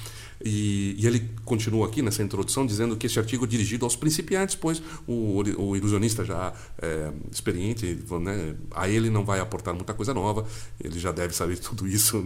E, 0.44 0.96
e, 1.00 1.08
ele 1.08 1.30
continua 1.44 1.88
aqui 1.88 2.02
nessa 2.02 2.22
introdução 2.22 2.66
dizendo 2.66 2.96
que 2.96 3.08
esse 3.08 3.18
artigo 3.18 3.46
é 3.46 3.48
dirigido 3.48 3.86
aos 3.86 3.96
principiantes, 3.96 4.56
pois 4.56 4.82
o, 5.08 5.42
o 5.58 5.76
ilusionista 5.76 6.24
já 6.24 6.54
é, 6.80 7.12
experiente, 7.32 8.00
né, 8.22 8.56
a 8.72 8.88
ele 8.88 9.10
não 9.10 9.26
vai 9.26 9.40
aportar 9.40 9.74
muita 9.74 9.94
coisa 9.94 10.14
nova, 10.14 10.46
ele 10.80 11.00
já 11.00 11.12
deve 11.12 11.34
saber 11.34 11.58
tudo 11.58 11.88
isso, 11.88 12.24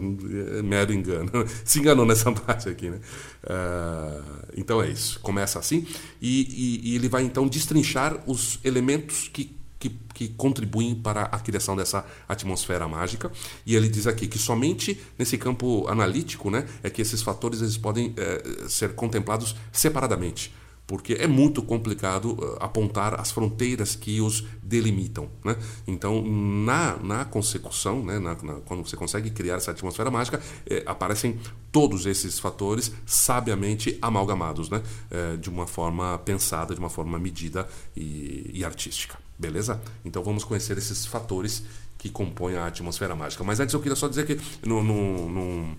é 0.58 0.62
mero 0.62 0.94
engano. 0.94 1.32
Se 1.64 1.80
enganou 1.80 2.06
nessa 2.06 2.32
parte 2.34 2.68
aqui, 2.68 2.90
né? 2.90 3.00
Uh, 3.44 4.48
então 4.58 4.82
é 4.82 4.90
isso, 4.90 5.20
começa 5.22 5.58
assim, 5.58 5.88
e, 6.22 6.82
e, 6.84 6.92
e 6.92 6.96
ele 6.96 7.08
vai 7.08 7.24
então 7.24 7.48
destrinchar 7.48 8.22
os 8.28 8.60
elementos 8.64 9.30
que 9.30 9.61
que, 9.82 9.90
que, 10.14 10.28
contribuem 10.30 10.94
para 10.94 11.24
a 11.24 11.40
criação 11.40 11.76
dessa 11.76 12.06
atmosfera 12.30 12.88
mágica. 12.88 13.32
E 13.66 13.76
ele 13.76 13.90
diz 13.90 14.06
aqui 14.06 14.28
que 14.28 14.38
somente 14.38 15.02
nesse 15.18 15.38
campo 15.38 15.88
analítico 15.88 16.52
né, 16.52 16.66
é 16.84 16.90
que 16.90 17.02
esses 17.02 17.22
fatores 17.24 17.62
eles 17.62 17.78
podem 17.78 18.14
é, 18.16 18.68
ser 18.70 18.94
contemplados 18.94 19.56
separadamente 19.72 20.54
porque 20.92 21.14
é 21.14 21.26
muito 21.26 21.62
complicado 21.62 22.34
uh, 22.34 22.58
apontar 22.60 23.18
as 23.18 23.32
fronteiras 23.32 23.96
que 23.96 24.20
os 24.20 24.44
delimitam. 24.62 25.30
Né? 25.42 25.56
Então, 25.88 26.22
na, 26.22 26.98
na 26.98 27.24
consecução, 27.24 28.04
né, 28.04 28.20
na, 28.20 28.36
na, 28.44 28.54
quando 28.66 28.86
você 28.86 28.98
consegue 28.98 29.30
criar 29.30 29.56
essa 29.56 29.72
atmosfera 29.72 30.12
mágica, 30.12 30.42
eh, 30.70 30.84
aparecem 30.86 31.40
todos 31.72 32.06
esses 32.06 32.40
fatores 32.40 32.92
sabiamente 33.06 33.98
amalgamados, 34.02 34.70
né? 34.70 34.84
Eh, 35.10 35.38
de 35.38 35.50
uma 35.50 35.66
forma 35.66 36.18
pensada, 36.26 36.74
de 36.74 36.80
uma 36.82 36.90
forma 36.90 37.18
medida 37.18 37.70
e, 37.96 38.52
e 38.54 38.66
artística. 38.66 39.18
Beleza? 39.42 39.82
Então, 40.06 40.24
vamos 40.24 40.44
conhecer 40.44 40.78
esses 40.78 41.04
fatores 41.04 41.64
que 41.98 42.10
compõem 42.10 42.56
a 42.58 42.68
atmosfera 42.68 43.16
mágica. 43.16 43.44
Mas 43.44 43.60
antes 43.60 43.74
eu 43.74 43.80
queria 43.80 43.96
só 43.96 44.08
dizer 44.08 44.28
que 44.28 44.40
no, 44.64 44.84
no, 44.84 45.30
no 45.30 45.78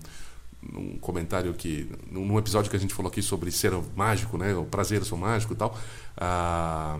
num 0.61 0.97
comentário 0.97 1.53
que 1.53 1.89
num 2.09 2.37
episódio 2.37 2.69
que 2.69 2.75
a 2.75 2.79
gente 2.79 2.93
falou 2.93 3.09
aqui 3.09 3.21
sobre 3.21 3.51
ser 3.51 3.73
mágico, 3.95 4.37
né, 4.37 4.53
o 4.53 4.65
prazer 4.65 5.03
ser 5.03 5.15
mágico 5.15 5.53
e 5.53 5.55
tal, 5.55 5.77
ah, 6.17 6.99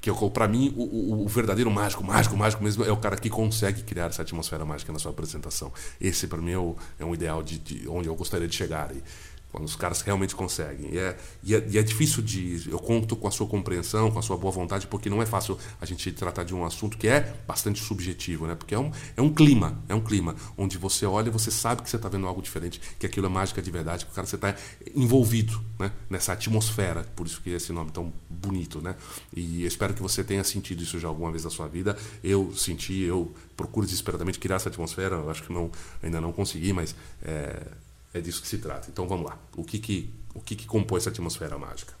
que 0.00 0.10
para 0.30 0.46
mim 0.48 0.72
o, 0.76 0.82
o, 0.82 1.24
o, 1.24 1.28
verdadeiro 1.28 1.70
mágico, 1.70 2.04
mágico, 2.04 2.36
mágico 2.36 2.62
mesmo 2.62 2.84
é 2.84 2.92
o 2.92 2.96
cara 2.96 3.16
que 3.16 3.28
consegue 3.28 3.82
criar 3.82 4.06
essa 4.06 4.22
atmosfera 4.22 4.64
mágica 4.64 4.92
na 4.92 4.98
sua 4.98 5.10
apresentação. 5.10 5.72
Esse 6.00 6.26
para 6.26 6.38
mim 6.38 6.52
é, 6.52 6.58
o, 6.58 6.76
é 6.98 7.04
um 7.04 7.14
ideal 7.14 7.42
de, 7.42 7.58
de, 7.58 7.88
onde 7.88 8.08
eu 8.08 8.14
gostaria 8.14 8.46
de 8.46 8.54
chegar. 8.54 8.94
E, 8.94 9.02
quando 9.50 9.64
os 9.64 9.76
caras 9.76 10.02
realmente 10.02 10.34
conseguem. 10.34 10.94
E 10.94 10.98
é, 10.98 11.16
e 11.42 11.54
é, 11.54 11.66
e 11.70 11.78
é, 11.78 11.82
difícil 11.82 12.22
de. 12.22 12.68
Eu 12.68 12.78
conto 12.78 13.16
com 13.16 13.26
a 13.26 13.30
sua 13.30 13.46
compreensão, 13.46 14.10
com 14.10 14.18
a 14.18 14.22
sua 14.22 14.36
boa 14.36 14.52
vontade, 14.52 14.86
porque 14.86 15.08
não 15.08 15.22
é 15.22 15.26
fácil 15.26 15.58
a 15.80 15.86
gente 15.86 16.12
tratar 16.12 16.44
de 16.44 16.54
um 16.54 16.64
assunto 16.64 16.98
que 16.98 17.08
é 17.08 17.34
bastante 17.46 17.82
subjetivo, 17.82 18.46
né? 18.46 18.54
Porque 18.54 18.74
é 18.74 18.78
um, 18.78 18.90
é 19.16 19.22
um 19.22 19.32
clima, 19.32 19.82
é 19.88 19.94
um 19.94 20.00
clima 20.00 20.36
onde 20.58 20.76
você 20.76 21.06
olha 21.06 21.28
e 21.28 21.30
você 21.30 21.50
sabe 21.50 21.82
que 21.82 21.88
você 21.88 21.96
está 21.96 22.08
vendo 22.08 22.26
algo 22.26 22.42
diferente, 22.42 22.80
que 22.98 23.06
aquilo 23.06 23.26
é 23.26 23.28
mágica 23.28 23.62
de 23.62 23.70
verdade, 23.70 24.04
que 24.04 24.12
o 24.12 24.14
cara 24.14 24.26
você 24.26 24.36
está 24.36 24.54
envolvido 24.94 25.58
né? 25.78 25.90
nessa 26.10 26.32
atmosfera, 26.32 27.04
por 27.16 27.26
isso 27.26 27.40
que 27.40 27.50
esse 27.50 27.72
nome 27.72 27.90
é 27.90 27.92
tão 27.92 28.12
bonito, 28.28 28.82
né? 28.82 28.94
E 29.34 29.64
espero 29.64 29.94
que 29.94 30.02
você 30.02 30.22
tenha 30.22 30.44
sentido 30.44 30.82
isso 30.82 30.98
já 30.98 31.08
alguma 31.08 31.30
vez 31.30 31.44
na 31.44 31.50
sua 31.50 31.66
vida. 31.66 31.96
Eu 32.22 32.52
senti, 32.54 33.00
eu 33.00 33.32
procuro 33.56 33.86
desesperadamente 33.86 34.38
criar 34.38 34.56
essa 34.56 34.68
atmosfera, 34.68 35.16
eu 35.16 35.30
acho 35.30 35.42
que 35.42 35.52
não, 35.52 35.70
ainda 36.02 36.20
não 36.20 36.32
consegui, 36.32 36.72
mas. 36.72 36.94
É, 37.22 37.85
é 38.18 38.20
disso 38.20 38.42
que 38.42 38.48
se 38.48 38.58
trata. 38.58 38.88
Então 38.90 39.06
vamos 39.06 39.26
lá. 39.26 39.38
O 39.56 39.64
que, 39.64 39.78
que, 39.78 40.10
o 40.34 40.40
que, 40.40 40.56
que 40.56 40.66
compõe 40.66 40.98
essa 40.98 41.10
atmosfera 41.10 41.58
mágica? 41.58 41.94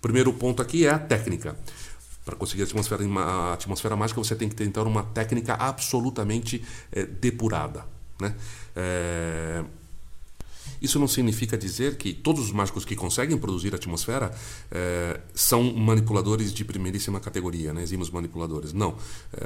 Primeiro 0.00 0.32
ponto 0.32 0.62
aqui 0.62 0.86
é 0.86 0.90
a 0.90 0.98
técnica. 0.98 1.56
Para 2.24 2.36
conseguir 2.36 2.62
a 2.62 2.64
atmosfera, 2.66 3.02
a 3.04 3.52
atmosfera 3.54 3.96
mágica, 3.96 4.22
você 4.22 4.36
tem 4.36 4.48
que 4.48 4.54
ter 4.54 4.64
então 4.64 4.84
uma 4.84 5.02
técnica 5.02 5.54
absolutamente 5.54 6.62
é, 6.92 7.04
depurada. 7.04 7.84
Né? 8.20 8.34
É, 8.76 9.64
isso 10.80 10.98
não 10.98 11.08
significa 11.08 11.56
dizer 11.58 11.96
que 11.96 12.12
todos 12.12 12.44
os 12.44 12.52
mágicos 12.52 12.84
que 12.84 12.94
conseguem 12.94 13.36
produzir 13.36 13.74
atmosfera 13.74 14.32
é, 14.70 15.20
são 15.34 15.72
manipuladores 15.72 16.52
de 16.52 16.64
primeiríssima 16.64 17.18
categoria, 17.18 17.72
né? 17.72 17.82
eximos 17.82 18.10
manipuladores. 18.10 18.72
Não. 18.72 18.96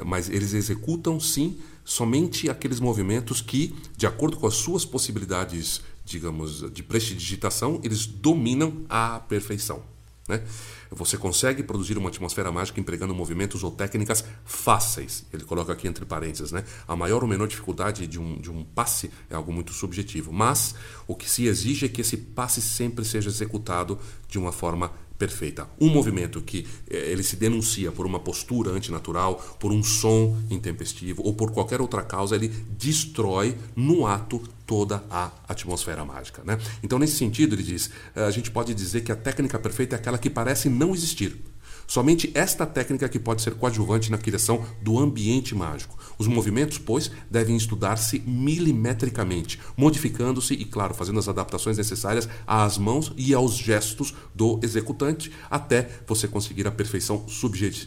Mas 0.05 0.29
eles 0.29 0.53
executam, 0.53 1.19
sim, 1.19 1.57
somente 1.83 2.49
aqueles 2.49 2.79
movimentos 2.79 3.41
que, 3.41 3.73
de 3.97 4.05
acordo 4.05 4.37
com 4.37 4.45
as 4.45 4.55
suas 4.55 4.85
possibilidades 4.85 5.81
digamos, 6.05 6.71
de 6.71 6.83
prestidigitação, 6.83 7.79
eles 7.83 8.05
dominam 8.05 8.85
à 8.89 9.19
perfeição. 9.19 9.83
Né? 10.27 10.41
Você 10.89 11.17
consegue 11.17 11.63
produzir 11.63 11.97
uma 11.97 12.09
atmosfera 12.09 12.51
mágica 12.51 12.79
empregando 12.79 13.13
movimentos 13.13 13.63
ou 13.63 13.71
técnicas 13.71 14.23
fáceis. 14.45 15.25
Ele 15.33 15.43
coloca 15.43 15.73
aqui 15.73 15.87
entre 15.87 16.05
parênteses. 16.05 16.51
Né? 16.51 16.63
A 16.87 16.95
maior 16.95 17.23
ou 17.23 17.29
menor 17.29 17.47
dificuldade 17.47 18.07
de 18.07 18.19
um, 18.19 18.39
de 18.39 18.49
um 18.49 18.63
passe 18.63 19.11
é 19.29 19.35
algo 19.35 19.51
muito 19.51 19.73
subjetivo. 19.73 20.31
Mas 20.31 20.75
o 21.07 21.15
que 21.15 21.29
se 21.29 21.45
exige 21.45 21.87
é 21.87 21.89
que 21.89 22.01
esse 22.01 22.15
passe 22.15 22.61
sempre 22.61 23.03
seja 23.03 23.29
executado 23.29 23.99
de 24.27 24.37
uma 24.39 24.51
forma 24.51 24.93
perfeita. 25.17 25.67
Um 25.79 25.89
movimento 25.89 26.41
que 26.41 26.67
eh, 26.89 27.11
ele 27.11 27.23
se 27.23 27.35
denuncia 27.35 27.91
por 27.91 28.05
uma 28.05 28.19
postura 28.19 28.71
antinatural, 28.71 29.35
por 29.59 29.71
um 29.71 29.83
som 29.83 30.37
intempestivo 30.49 31.21
ou 31.23 31.33
por 31.33 31.51
qualquer 31.51 31.81
outra 31.81 32.03
causa, 32.03 32.35
ele 32.35 32.47
destrói 32.47 33.57
no 33.75 34.05
ato 34.05 34.41
toda 34.65 35.03
a 35.09 35.31
atmosfera 35.47 36.03
mágica. 36.03 36.41
Né? 36.43 36.57
Então, 36.81 36.97
nesse 36.97 37.17
sentido, 37.17 37.55
ele 37.55 37.63
diz: 37.63 37.89
eh, 38.15 38.23
a 38.23 38.31
gente 38.31 38.51
pode 38.51 38.73
dizer 38.73 39.01
que 39.01 39.11
a 39.11 39.15
técnica 39.15 39.59
perfeita 39.59 39.95
é 39.95 39.99
aquela 39.99 40.17
que 40.17 40.29
parece 40.29 40.69
não 40.69 40.93
existir. 40.93 41.52
Somente 41.87 42.31
esta 42.33 42.65
técnica 42.65 43.09
que 43.09 43.19
pode 43.19 43.41
ser 43.41 43.55
coadjuvante 43.55 44.11
na 44.11 44.17
criação 44.17 44.63
do 44.81 44.99
ambiente 44.99 45.53
mágico. 45.55 45.97
Os 46.17 46.27
movimentos, 46.27 46.77
pois, 46.77 47.11
devem 47.29 47.55
estudar-se 47.55 48.19
milimetricamente, 48.25 49.59
modificando-se 49.75 50.53
e, 50.53 50.65
claro, 50.65 50.93
fazendo 50.93 51.19
as 51.19 51.27
adaptações 51.27 51.77
necessárias 51.77 52.27
às 52.45 52.77
mãos 52.77 53.11
e 53.17 53.33
aos 53.33 53.55
gestos 53.55 54.13
do 54.33 54.59
executante, 54.63 55.31
até 55.49 55.89
você 56.07 56.27
conseguir 56.27 56.67
a 56.67 56.71
perfeição 56.71 57.25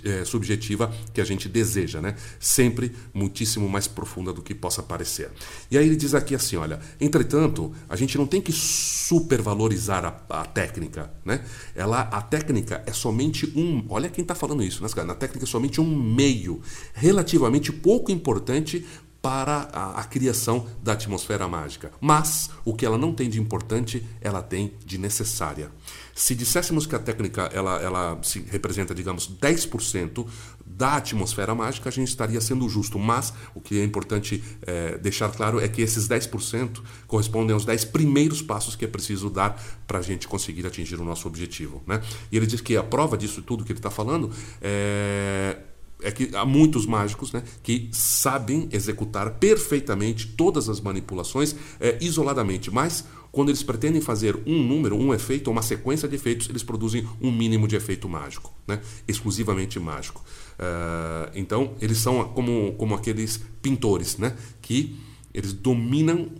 eh, 0.05 0.25
subjetiva 0.25 0.93
que 1.13 1.21
a 1.21 1.25
gente 1.25 1.49
deseja, 1.49 2.01
né? 2.01 2.17
Sempre 2.39 2.93
muitíssimo 3.15 3.69
mais 3.69 3.87
profunda 3.87 4.33
do 4.33 4.43
que 4.43 4.55
possa 4.55 4.83
parecer. 4.83 5.31
E 5.71 5.79
aí 5.79 5.87
ele 5.87 5.97
diz 5.97 6.15
aqui 6.15 6.35
assim, 6.35 6.57
olha, 6.57 6.81
entretanto, 7.01 7.73
a 7.89 7.97
gente 7.97 8.19
não 8.19 8.27
tem 8.27 8.41
que 8.41 8.53
supervalorizar 8.53 10.05
a, 10.05 10.41
a 10.41 10.45
técnica, 10.45 11.11
né? 11.25 11.45
Ela, 11.75 12.03
a 12.03 12.21
técnica 12.21 12.83
é 12.87 12.93
somente 12.93 13.53
um, 13.57 13.86
olha 13.89 14.09
quem 14.09 14.23
está 14.23 14.35
falando 14.35 14.63
isso, 14.63 14.83
né? 14.83 14.89
Na 15.05 15.15
técnica 15.15 15.47
somente 15.47 15.81
um 15.81 15.97
meio 15.97 16.61
relativamente 16.95 17.73
pouco 17.73 18.11
importante 18.11 18.85
para 19.27 19.69
a, 19.73 20.01
a, 20.03 20.05
criação 20.05 20.69
da 20.81 20.93
atmosfera 20.93 21.49
mágica. 21.49 21.91
Mas 22.01 22.49
o 22.65 22.73
que 22.73 22.87
ela 22.87 22.97
não 22.97 23.13
tem 23.13 23.29
de 23.29 23.41
importante, 23.41 24.07
ela 24.21 24.41
tem 24.41 24.75
de 24.85 24.99
necessária. 24.99 25.69
Se 26.15 26.33
disséssemos 26.33 26.87
que 26.87 26.95
a 26.95 26.99
técnica 27.01 27.51
ela, 27.53 27.83
ela 27.83 28.19
se 28.23 28.39
representa, 28.49 28.95
digamos, 28.95 29.29
10% 29.29 30.25
da 30.65 30.95
atmosfera 30.95 31.57
mágica, 31.57 31.89
a 31.89 31.93
gente 31.93 32.07
estaria 32.07 32.41
sendo 32.41 32.69
justo. 32.69 33.01
Mas 33.01 33.33
o 33.53 33.61
que 33.61 33.81
é 33.81 33.85
importante 33.85 34.45
é, 34.63 34.97
deixar 34.97 35.29
claro 35.33 35.59
é 35.59 35.67
que 35.67 35.83
esses 35.83 36.07
10% 36.07 36.81
correspondem 37.09 37.53
aos 37.53 37.65
10 37.65 37.87
primeiros 37.87 38.41
passos 38.41 38.77
que 38.77 38.85
é 38.85 38.89
preciso 38.89 39.29
dar 39.29 39.61
para 39.89 39.99
a 39.99 40.03
gente 40.03 40.29
conseguir 40.29 40.65
atingir 40.69 41.01
o 41.01 41.05
nosso 41.05 41.27
objetivo. 41.27 41.83
Né? 41.85 42.01
E 42.31 42.37
ele 42.37 42.47
diz 42.47 42.61
que 42.61 42.77
a 42.77 42.83
prova 42.85 43.19
disso 43.19 43.43
tudo 43.43 43.65
que 43.65 43.73
ele 43.73 43.81
está 43.81 43.91
falando 43.91 44.31
é 44.63 45.57
é 46.03 46.11
que 46.11 46.35
há 46.35 46.45
muitos 46.45 46.87
mágicos 46.87 47.33
né, 47.33 47.43
que 47.63 47.89
sabem 47.93 48.69
executar 48.71 49.35
perfeitamente 49.39 50.29
todas 50.29 50.69
as 50.69 50.81
manipulações 50.81 51.57
é, 51.81 51.97
isoladamente, 52.01 52.71
mas 52.71 53.05
quando 53.33 53.51
eles 53.51 53.63
pretendem 53.63 54.01
fazer 54.01 54.35
um 54.47 54.63
número, 54.63 54.97
um 54.97 55.13
efeito, 55.13 55.51
uma 55.51 55.61
sequência 55.61 56.09
de 56.09 56.15
efeitos, 56.15 56.49
eles 56.49 56.63
produzem 56.63 57.07
um 57.21 57.31
mínimo 57.31 57.69
de 57.69 57.77
efeito 57.77 58.09
mágico, 58.09 58.51
né, 58.67 58.81
exclusivamente 59.07 59.79
mágico. 59.79 60.25
Uh, 60.59 61.31
então, 61.35 61.75
eles 61.81 61.99
são 61.99 62.25
como, 62.29 62.73
como 62.79 62.95
aqueles 62.95 63.39
pintores 63.61 64.17
né, 64.17 64.35
que 64.63 64.97
eles 65.35 65.53
dominam 65.53 66.31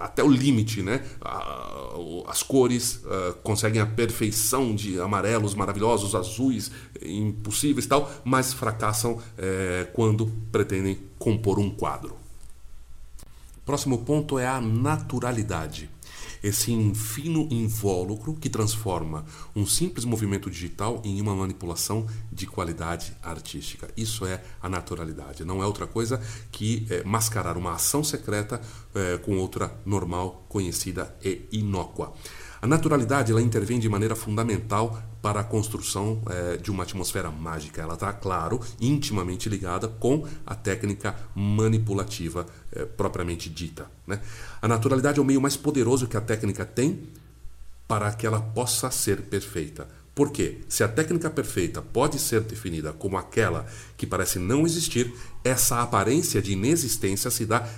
até 0.00 0.22
o 0.22 0.28
limite, 0.28 0.82
né? 0.82 1.04
As 2.26 2.42
cores 2.42 3.02
uh, 3.04 3.34
conseguem 3.42 3.80
a 3.80 3.86
perfeição 3.86 4.74
de 4.74 5.00
amarelos 5.00 5.54
maravilhosos, 5.54 6.14
azuis 6.14 6.70
impossíveis 7.02 7.86
e 7.86 7.88
tal, 7.88 8.10
mas 8.24 8.52
fracassam 8.52 9.20
é, 9.36 9.88
quando 9.92 10.30
pretendem 10.50 10.98
compor 11.18 11.58
um 11.58 11.70
quadro. 11.70 12.16
Próximo 13.64 13.98
ponto 13.98 14.38
é 14.38 14.46
a 14.46 14.60
naturalidade 14.60 15.90
esse 16.42 16.94
fino 16.94 17.48
invólucro 17.50 18.34
que 18.34 18.48
transforma 18.48 19.24
um 19.54 19.66
simples 19.66 20.04
movimento 20.04 20.50
digital 20.50 21.00
em 21.04 21.20
uma 21.20 21.34
manipulação 21.34 22.06
de 22.32 22.46
qualidade 22.46 23.16
artística. 23.22 23.88
Isso 23.96 24.26
é 24.26 24.42
a 24.60 24.68
naturalidade. 24.68 25.44
Não 25.44 25.62
é 25.62 25.66
outra 25.66 25.86
coisa 25.86 26.20
que 26.50 26.86
é, 26.90 27.02
mascarar 27.04 27.56
uma 27.56 27.72
ação 27.72 28.02
secreta 28.02 28.60
é, 28.94 29.18
com 29.18 29.36
outra 29.38 29.72
normal, 29.84 30.44
conhecida 30.48 31.14
e 31.22 31.46
inócua. 31.52 32.12
A 32.60 32.66
naturalidade 32.66 33.30
ela 33.30 33.40
intervém 33.40 33.78
de 33.78 33.88
maneira 33.88 34.16
fundamental 34.16 35.00
para 35.22 35.40
a 35.40 35.44
construção 35.44 36.22
é, 36.28 36.56
de 36.56 36.70
uma 36.70 36.82
atmosfera 36.82 37.30
mágica. 37.30 37.80
Ela 37.80 37.94
está, 37.94 38.12
claro, 38.12 38.60
intimamente 38.80 39.48
ligada 39.48 39.88
com 39.88 40.26
a 40.46 40.54
técnica 40.54 41.14
manipulativa 41.34 42.46
é, 42.72 42.84
propriamente 42.84 43.48
dita. 43.48 43.86
Né? 44.06 44.20
A 44.60 44.66
naturalidade 44.66 45.18
é 45.18 45.22
o 45.22 45.24
meio 45.24 45.40
mais 45.40 45.56
poderoso 45.56 46.06
que 46.06 46.16
a 46.16 46.20
técnica 46.20 46.64
tem 46.64 47.08
para 47.86 48.12
que 48.12 48.26
ela 48.26 48.40
possa 48.40 48.90
ser 48.90 49.22
perfeita. 49.22 49.88
Porque 50.14 50.62
se 50.68 50.82
a 50.82 50.88
técnica 50.88 51.30
perfeita 51.30 51.80
pode 51.80 52.18
ser 52.18 52.40
definida 52.40 52.92
como 52.92 53.16
aquela 53.16 53.66
que 53.96 54.04
parece 54.04 54.40
não 54.40 54.66
existir, 54.66 55.14
essa 55.44 55.80
aparência 55.80 56.42
de 56.42 56.52
inexistência 56.52 57.30
se 57.30 57.46
dá 57.46 57.68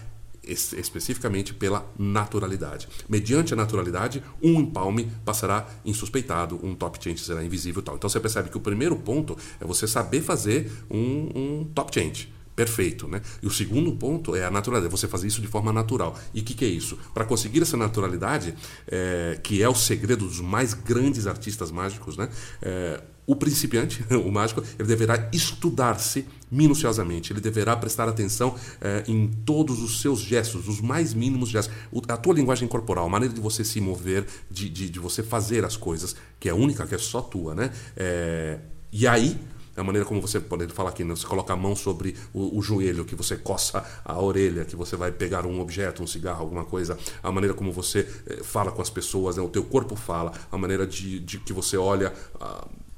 especificamente 0.50 1.54
pela 1.54 1.90
naturalidade. 1.98 2.88
Mediante 3.08 3.52
a 3.52 3.56
naturalidade, 3.56 4.22
um 4.42 4.60
empalme 4.60 5.10
passará 5.24 5.66
insuspeitado, 5.84 6.58
um 6.62 6.74
top 6.74 7.02
change 7.02 7.22
será 7.24 7.44
invisível 7.44 7.82
tal. 7.82 7.96
Então 7.96 8.08
você 8.08 8.20
percebe 8.20 8.50
que 8.50 8.56
o 8.56 8.60
primeiro 8.60 8.96
ponto 8.96 9.36
é 9.60 9.64
você 9.64 9.86
saber 9.86 10.20
fazer 10.20 10.70
um, 10.90 11.30
um 11.34 11.64
top 11.74 11.94
change 11.94 12.40
perfeito, 12.60 13.08
né? 13.08 13.22
E 13.42 13.46
o 13.46 13.50
segundo 13.50 13.90
ponto 13.92 14.36
é 14.36 14.44
a 14.44 14.50
naturalidade, 14.50 14.90
você 14.90 15.08
fazer 15.08 15.26
isso 15.26 15.40
de 15.40 15.46
forma 15.46 15.72
natural. 15.72 16.18
E 16.34 16.40
o 16.40 16.44
que, 16.44 16.52
que, 16.52 16.64
é 16.64 16.68
isso? 16.68 16.98
Para 17.14 17.24
conseguir 17.24 17.62
essa 17.62 17.74
naturalidade, 17.74 18.54
é, 18.86 19.40
que 19.42 19.62
é 19.62 19.68
o 19.68 19.74
segredo 19.74 20.26
dos 20.26 20.40
mais 20.40 20.74
grandes 20.74 21.26
artistas 21.26 21.70
mágicos, 21.70 22.18
né? 22.18 22.28
É, 22.60 23.00
o 23.30 23.36
principiante, 23.36 24.04
o 24.10 24.32
mágico, 24.32 24.60
ele 24.76 24.88
deverá 24.88 25.28
estudar-se 25.32 26.26
minuciosamente, 26.50 27.32
ele 27.32 27.40
deverá 27.40 27.76
prestar 27.76 28.08
atenção 28.08 28.56
eh, 28.80 29.04
em 29.06 29.28
todos 29.28 29.80
os 29.80 30.00
seus 30.00 30.18
gestos, 30.18 30.66
os 30.66 30.80
mais 30.80 31.14
mínimos 31.14 31.48
gestos, 31.48 31.72
a 32.08 32.16
tua 32.16 32.34
linguagem 32.34 32.66
corporal, 32.66 33.06
a 33.06 33.08
maneira 33.08 33.32
de 33.32 33.40
você 33.40 33.62
se 33.62 33.80
mover, 33.80 34.26
de, 34.50 34.68
de, 34.68 34.90
de 34.90 34.98
você 34.98 35.22
fazer 35.22 35.64
as 35.64 35.76
coisas, 35.76 36.16
que 36.40 36.48
é 36.48 36.52
única, 36.52 36.84
que 36.88 36.94
é 36.96 36.98
só 36.98 37.22
tua, 37.22 37.54
né? 37.54 37.70
É, 37.96 38.58
e 38.92 39.06
aí, 39.06 39.38
a 39.76 39.84
maneira 39.84 40.04
como 40.04 40.20
você 40.20 40.40
pode 40.40 40.66
falar 40.72 40.90
aqui, 40.90 41.04
né? 41.04 41.14
você 41.14 41.24
coloca 41.24 41.52
a 41.52 41.56
mão 41.56 41.76
sobre 41.76 42.16
o, 42.34 42.58
o, 42.58 42.60
joelho, 42.60 43.04
que 43.04 43.14
você 43.14 43.36
coça 43.36 43.84
a 44.04 44.20
orelha, 44.20 44.64
que 44.64 44.74
você 44.74 44.96
vai 44.96 45.12
pegar 45.12 45.46
um 45.46 45.60
objeto, 45.60 46.02
um 46.02 46.06
cigarro, 46.06 46.40
alguma 46.40 46.64
coisa, 46.64 46.98
a 47.22 47.30
maneira 47.30 47.54
como 47.54 47.70
você 47.70 48.00
eh, 48.26 48.42
fala 48.42 48.72
com 48.72 48.82
as 48.82 48.90
pessoas, 48.90 49.36
né? 49.36 49.42
o 49.42 49.48
teu 49.48 49.62
corpo 49.62 49.94
fala, 49.94 50.32
a 50.50 50.58
maneira 50.58 50.84
de, 50.84 51.20
de 51.20 51.38
que 51.38 51.52
você 51.52 51.76
olha. 51.76 52.12
Uh, 52.34 52.89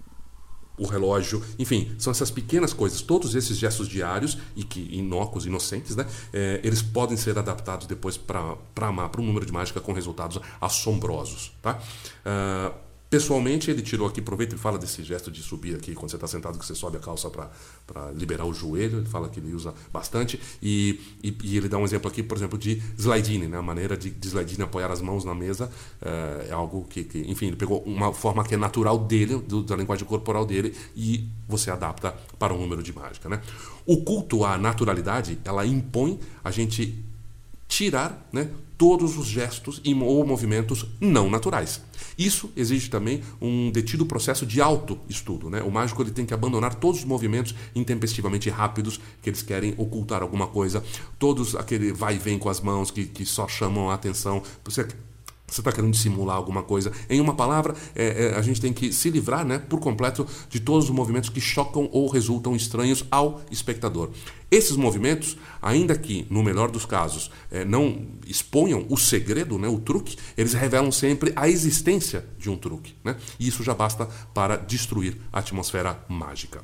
o 0.78 0.86
relógio, 0.86 1.42
enfim, 1.58 1.94
são 1.98 2.10
essas 2.10 2.30
pequenas 2.30 2.72
coisas, 2.72 3.00
todos 3.00 3.34
esses 3.34 3.56
gestos 3.56 3.88
diários 3.88 4.38
e 4.56 4.64
que 4.64 4.80
inócuos, 4.96 5.46
inocentes, 5.46 5.94
né, 5.94 6.06
é, 6.32 6.60
eles 6.64 6.82
podem 6.82 7.16
ser 7.16 7.38
adaptados 7.38 7.86
depois 7.86 8.16
para 8.16 8.56
amar, 8.76 9.08
para 9.08 9.20
um 9.20 9.24
número 9.24 9.44
de 9.44 9.52
mágica 9.52 9.80
com 9.80 9.92
resultados 9.92 10.40
assombrosos, 10.60 11.52
tá? 11.60 11.78
Uh, 12.24 12.91
Pessoalmente, 13.12 13.70
ele 13.70 13.82
tirou 13.82 14.08
aqui, 14.08 14.20
aproveita 14.20 14.54
e 14.54 14.58
fala 14.58 14.78
desse 14.78 15.02
gesto 15.04 15.30
de 15.30 15.42
subir 15.42 15.76
aqui, 15.76 15.94
quando 15.94 16.08
você 16.08 16.16
está 16.16 16.26
sentado, 16.26 16.58
que 16.58 16.64
você 16.64 16.74
sobe 16.74 16.96
a 16.96 17.00
calça 17.00 17.28
para 17.28 18.10
liberar 18.12 18.46
o 18.46 18.54
joelho. 18.54 19.00
Ele 19.00 19.06
fala 19.06 19.28
que 19.28 19.38
ele 19.38 19.52
usa 19.52 19.74
bastante. 19.92 20.40
E, 20.62 20.98
e, 21.22 21.36
e, 21.44 21.58
ele 21.58 21.68
dá 21.68 21.76
um 21.76 21.84
exemplo 21.84 22.10
aqui, 22.10 22.22
por 22.22 22.38
exemplo, 22.38 22.58
de 22.58 22.82
slidine, 22.96 23.48
né? 23.48 23.58
a 23.58 23.62
maneira 23.62 23.98
de, 23.98 24.08
de 24.08 24.28
slidine 24.28 24.62
apoiar 24.62 24.90
as 24.90 25.02
mãos 25.02 25.26
na 25.26 25.34
mesa. 25.34 25.70
É, 26.00 26.46
é 26.48 26.52
algo 26.52 26.86
que, 26.88 27.04
que, 27.04 27.18
enfim, 27.30 27.48
ele 27.48 27.56
pegou 27.56 27.82
uma 27.82 28.14
forma 28.14 28.42
que 28.44 28.54
é 28.54 28.56
natural 28.56 28.98
dele, 28.98 29.36
do, 29.40 29.62
da 29.62 29.76
linguagem 29.76 30.06
corporal 30.06 30.46
dele, 30.46 30.74
e 30.96 31.28
você 31.46 31.70
adapta 31.70 32.16
para 32.38 32.54
um 32.54 32.58
número 32.62 32.82
de 32.82 32.94
mágica. 32.94 33.28
Né? 33.28 33.42
O 33.84 33.98
culto 33.98 34.42
à 34.42 34.56
naturalidade, 34.56 35.38
ela 35.44 35.66
impõe 35.66 36.18
a 36.42 36.50
gente 36.50 36.98
tirar 37.72 38.28
né, 38.30 38.50
todos 38.76 39.16
os 39.16 39.26
gestos 39.26 39.80
ou 40.02 40.26
movimentos 40.26 40.84
não 41.00 41.30
naturais. 41.30 41.80
Isso 42.18 42.52
exige 42.54 42.90
também 42.90 43.22
um 43.40 43.70
detido 43.70 44.04
processo 44.04 44.44
de 44.44 44.60
autoestudo. 44.60 45.48
Né? 45.48 45.62
O 45.62 45.70
mágico 45.70 46.02
ele 46.02 46.10
tem 46.10 46.26
que 46.26 46.34
abandonar 46.34 46.74
todos 46.74 47.00
os 47.00 47.06
movimentos 47.06 47.54
intempestivamente 47.74 48.50
rápidos 48.50 49.00
que 49.22 49.30
eles 49.30 49.40
querem 49.40 49.72
ocultar 49.78 50.20
alguma 50.20 50.46
coisa, 50.46 50.84
todos 51.18 51.56
aquele 51.56 51.92
vai 51.92 52.16
e 52.16 52.18
vem 52.18 52.38
com 52.38 52.50
as 52.50 52.60
mãos 52.60 52.90
que, 52.90 53.06
que 53.06 53.24
só 53.24 53.48
chamam 53.48 53.88
a 53.88 53.94
atenção. 53.94 54.42
Você 54.64 54.86
você 55.54 55.60
está 55.60 55.70
querendo 55.72 55.96
simular 55.96 56.36
alguma 56.36 56.62
coisa. 56.62 56.92
Em 57.08 57.20
uma 57.20 57.34
palavra, 57.34 57.74
é, 57.94 58.26
é, 58.26 58.34
a 58.36 58.42
gente 58.42 58.60
tem 58.60 58.72
que 58.72 58.92
se 58.92 59.10
livrar 59.10 59.44
né, 59.44 59.58
por 59.58 59.80
completo 59.80 60.26
de 60.48 60.60
todos 60.60 60.86
os 60.86 60.90
movimentos 60.90 61.28
que 61.28 61.40
chocam 61.40 61.88
ou 61.92 62.08
resultam 62.08 62.56
estranhos 62.56 63.04
ao 63.10 63.42
espectador. 63.50 64.10
Esses 64.50 64.76
movimentos, 64.76 65.36
ainda 65.60 65.96
que, 65.96 66.26
no 66.28 66.42
melhor 66.42 66.70
dos 66.70 66.84
casos, 66.84 67.30
é, 67.50 67.64
não 67.64 68.06
exponham 68.26 68.86
o 68.88 68.96
segredo, 68.96 69.58
né, 69.58 69.68
o 69.68 69.78
truque, 69.78 70.16
eles 70.36 70.52
revelam 70.52 70.92
sempre 70.92 71.32
a 71.34 71.48
existência 71.48 72.24
de 72.38 72.50
um 72.50 72.56
truque. 72.56 72.94
Né? 73.02 73.16
E 73.38 73.48
isso 73.48 73.62
já 73.62 73.74
basta 73.74 74.06
para 74.34 74.56
destruir 74.56 75.16
a 75.32 75.38
atmosfera 75.38 76.04
mágica. 76.08 76.62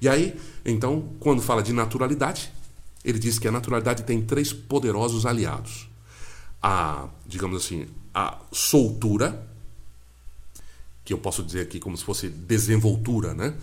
E 0.00 0.08
aí, 0.08 0.34
então, 0.64 1.10
quando 1.18 1.42
fala 1.42 1.62
de 1.62 1.72
naturalidade, 1.72 2.52
ele 3.04 3.18
diz 3.18 3.38
que 3.38 3.48
a 3.48 3.52
naturalidade 3.52 4.02
tem 4.02 4.20
três 4.20 4.52
poderosos 4.52 5.24
aliados. 5.24 5.88
A, 6.60 7.08
digamos 7.26 7.64
assim, 7.64 7.86
a 8.18 8.36
soltura, 8.50 9.46
que 11.04 11.12
eu 11.12 11.18
posso 11.18 11.40
dizer 11.40 11.60
aqui 11.60 11.78
como 11.78 11.96
se 11.96 12.04
fosse 12.04 12.28
desenvoltura, 12.28 13.32
né? 13.32 13.54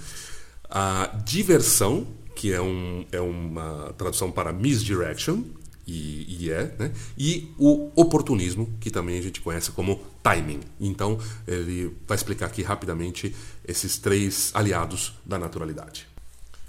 A 0.70 1.08
diversão, 1.26 2.08
que 2.34 2.54
é, 2.54 2.62
um, 2.62 3.06
é 3.12 3.20
uma 3.20 3.94
tradução 3.98 4.32
para 4.32 4.54
misdirection, 4.54 5.44
e, 5.86 6.38
e, 6.40 6.52
é, 6.52 6.74
né? 6.80 6.94
E 7.18 7.52
o 7.60 7.92
oportunismo, 7.98 8.74
que 8.80 8.90
também 8.90 9.20
a 9.20 9.22
gente 9.22 9.42
conhece 9.42 9.72
como 9.72 10.02
timing. 10.24 10.62
Então, 10.80 11.20
ele 11.46 11.94
vai 12.08 12.16
explicar 12.16 12.46
aqui 12.46 12.64
rapidamente 12.64 13.36
esses 13.68 13.98
três 13.98 14.52
aliados 14.54 15.16
da 15.26 15.38
naturalidade. 15.38 16.08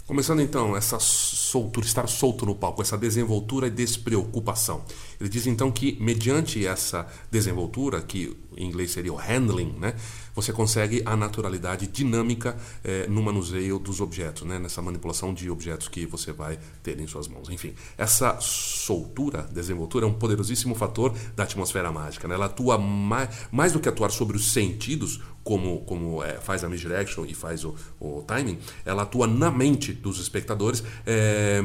Começando 0.06 0.40
então 0.40 0.76
essa 0.76 0.98
soltura, 1.00 1.86
estar 1.86 2.08
solto 2.08 2.44
no 2.46 2.54
palco, 2.54 2.82
essa 2.82 2.98
desenvoltura 2.98 3.68
e 3.68 3.70
despreocupação. 3.70 4.84
Ele 5.20 5.28
diz 5.28 5.46
então 5.46 5.70
que 5.70 5.96
mediante 6.00 6.66
essa 6.66 7.06
desenvoltura, 7.30 8.00
que 8.00 8.36
em 8.56 8.66
inglês 8.66 8.90
seria 8.90 9.12
o 9.12 9.16
handling, 9.16 9.74
né, 9.78 9.94
você 10.34 10.52
consegue 10.52 11.02
a 11.04 11.16
naturalidade 11.16 11.86
dinâmica 11.86 12.56
é, 12.82 13.06
no 13.06 13.22
manuseio 13.22 13.78
dos 13.78 14.00
objetos, 14.00 14.42
né, 14.44 14.58
nessa 14.58 14.80
manipulação 14.80 15.32
de 15.32 15.50
objetos 15.50 15.88
que 15.88 16.06
você 16.06 16.32
vai 16.32 16.58
ter 16.82 16.98
em 17.00 17.06
suas 17.06 17.28
mãos. 17.28 17.48
Enfim, 17.50 17.74
essa 17.96 18.38
soltura, 18.40 19.42
desenvoltura, 19.52 20.04
é 20.04 20.08
um 20.08 20.14
poderosíssimo 20.14 20.74
fator 20.74 21.14
da 21.34 21.44
atmosfera 21.44 21.90
mágica. 21.92 22.26
Né? 22.26 22.34
Ela 22.34 22.46
atua 22.46 22.78
mais, 22.78 23.28
mais 23.50 23.72
do 23.72 23.80
que 23.80 23.88
atuar 23.88 24.10
sobre 24.10 24.36
os 24.36 24.52
sentidos, 24.52 25.20
como, 25.42 25.82
como 25.82 26.22
é, 26.22 26.34
faz 26.34 26.64
a 26.64 26.68
misdirection 26.68 27.24
e 27.24 27.32
faz 27.32 27.64
o, 27.64 27.74
o 28.00 28.22
timing, 28.26 28.58
ela 28.84 29.02
atua 29.02 29.26
na 29.26 29.50
mente 29.50 29.92
dos 29.92 30.18
espectadores, 30.18 30.82
é, 31.06 31.62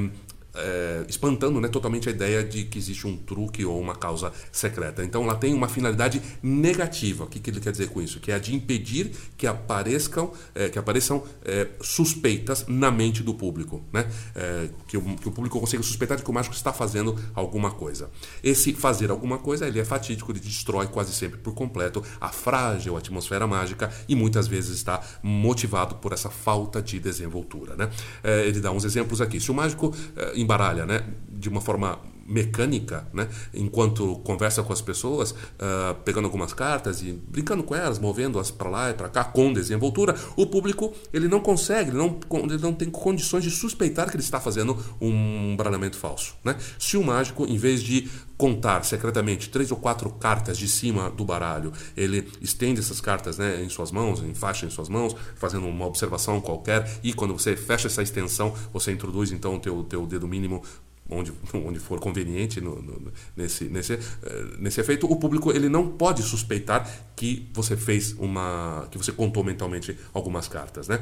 é, 0.54 1.06
espantando 1.08 1.60
né, 1.62 1.68
totalmente 1.68 2.10
a 2.10 2.12
ideia 2.12 2.44
de 2.44 2.66
que 2.66 2.78
existe 2.78 3.08
um 3.08 3.16
truque 3.18 3.66
ou 3.66 3.80
uma 3.80 3.96
causa 3.96 4.32
secreta. 4.52 5.04
Então 5.04 5.24
ela 5.24 5.36
tem 5.36 5.54
uma 5.54 5.68
finalidade 5.68 6.22
negativa. 6.42 7.24
O 7.24 7.28
que, 7.28 7.40
que 7.40 7.50
ele 7.50 7.60
quer 7.60 7.72
dizer 7.72 7.90
com 7.90 8.02
isso? 8.02 8.20
Que 8.20 8.32
é 8.32 8.36
a 8.36 8.40
de 8.40 8.54
impedir 8.54 9.12
que 9.38 9.48
apareçam, 9.48 10.32
é, 10.54 10.70
que 10.70 10.78
apareçam 10.78 11.24
é, 11.44 11.68
suspeitas 11.82 12.66
na 12.68 12.92
mente 12.92 13.24
do 13.24 13.34
público. 13.34 13.82
Né? 13.92 14.06
É, 14.36 14.70
que, 14.88 14.98
o, 14.98 15.02
que, 15.16 15.28
o, 15.28 15.32
público 15.32 15.60
consiga 15.60 15.82
suspeitar 15.84 16.18
de 16.18 16.24
que 16.24 16.30
o 16.30 16.34
mágico 16.34 16.56
está 16.56 16.74
fazendo 16.74 17.18
alguma 17.34 17.72
coisa. 17.72 18.10
Esse 18.44 18.74
fazer 18.74 19.12
alguma 19.12 19.38
coisa 19.38 19.68
ele 19.68 19.80
é 19.80 19.86
fatídico, 19.86 20.32
ele 20.32 20.40
destrói 20.40 20.88
quase 20.88 21.14
sempre 21.14 21.38
por 21.40 21.54
completo 21.54 22.04
a 22.20 22.30
frágil 22.30 22.98
atmosfera 22.98 23.48
mágica 23.48 23.92
e 24.08 24.16
muitas 24.16 24.48
vezes 24.48 24.76
está 24.76 25.02
motivado 25.24 25.96
por 25.96 26.12
essa 26.12 26.30
falta 26.30 26.82
de 26.82 27.00
desenvoltura. 27.00 27.76
Né? 27.76 27.90
É, 28.24 28.48
ele 28.48 28.60
dá 28.60 28.72
uns 28.72 28.84
exemplos 28.84 29.22
aqui. 29.22 29.40
Se 29.40 29.52
o 29.52 29.54
mágico 29.54 29.96
é, 30.16 30.41
embaralha, 30.42 30.86
né? 30.86 31.02
De 31.42 31.50
uma 31.50 31.60
forma 31.60 32.00
mecânica, 32.32 33.06
né? 33.14 33.28
enquanto 33.54 34.16
conversa 34.24 34.64
com 34.64 34.72
as 34.72 34.82
pessoas, 34.82 35.32
uh, 35.32 35.96
pegando 36.06 36.26
algumas 36.26 36.54
cartas 36.54 37.02
e 37.02 37.12
brincando 37.12 37.64
com 37.64 37.76
elas, 37.76 38.00
movendo-as 38.00 38.50
para 38.50 38.70
lá 38.70 38.90
e 38.90 38.94
para 38.94 39.10
cá 39.10 39.24
com 39.24 39.52
desenvoltura, 39.52 40.16
o 40.36 40.46
público 40.46 40.94
ele 41.12 41.28
não 41.28 41.42
consegue, 41.42 41.90
ele 41.90 41.98
não, 41.98 42.20
ele 42.44 42.58
não 42.58 42.74
tem 42.74 42.90
condições 42.90 43.44
de 43.44 43.52
suspeitar 43.52 44.10
que 44.10 44.16
ele 44.16 44.24
está 44.24 44.40
fazendo 44.40 44.78
um 45.00 45.52
embaralhamento 45.54 45.98
falso. 45.98 46.36
Né? 46.44 46.56
Se 46.80 46.96
o 46.96 47.04
mágico, 47.04 47.46
em 47.46 47.58
vez 47.58 47.84
de 47.84 48.10
contar 48.38 48.84
secretamente 48.84 49.50
três 49.50 49.70
ou 49.70 49.78
quatro 49.78 50.10
cartas 50.10 50.58
de 50.58 50.68
cima 50.68 51.12
do 51.12 51.24
baralho, 51.24 51.72
ele 51.96 52.28
estende 52.42 52.80
essas 52.80 53.00
cartas 53.00 53.38
né, 53.38 53.62
em 53.64 53.70
suas 53.70 53.92
mãos, 53.92 54.24
em 54.24 54.34
faixa 54.34 54.66
em 54.66 54.70
suas 54.70 54.90
mãos, 54.90 55.16
fazendo 55.36 55.68
uma 55.68 55.86
observação 55.86 56.42
qualquer, 56.42 56.90
e 57.04 57.14
quando 57.14 57.34
você 57.34 57.56
fecha 57.56 57.86
essa 57.88 58.02
extensão, 58.02 58.56
você 58.74 58.92
introduz 58.92 59.32
então 59.32 59.56
o 59.56 59.60
teu, 59.60 59.84
teu 59.84 60.08
dedo 60.08 60.28
mínimo 60.28 60.64
onde, 61.10 61.34
onde 61.54 61.80
for 61.80 62.00
conveniente 62.00 62.62
no, 62.62 62.82
no, 62.82 63.12
nesse, 63.36 63.66
nesse, 63.66 63.94
eh, 63.94 64.46
nesse 64.60 64.80
efeito, 64.80 65.12
o 65.12 65.16
público 65.18 65.52
ele 65.52 65.70
não 65.70 65.90
pode 65.90 66.24
suspeitar 66.24 66.90
que 67.16 67.50
você 67.54 67.76
fez 67.76 68.14
uma. 68.14 68.88
que 68.92 68.98
você 68.98 69.12
contou 69.12 69.44
mentalmente 69.44 69.98
algumas 70.14 70.48
cartas. 70.48 70.88
Né? 70.88 71.00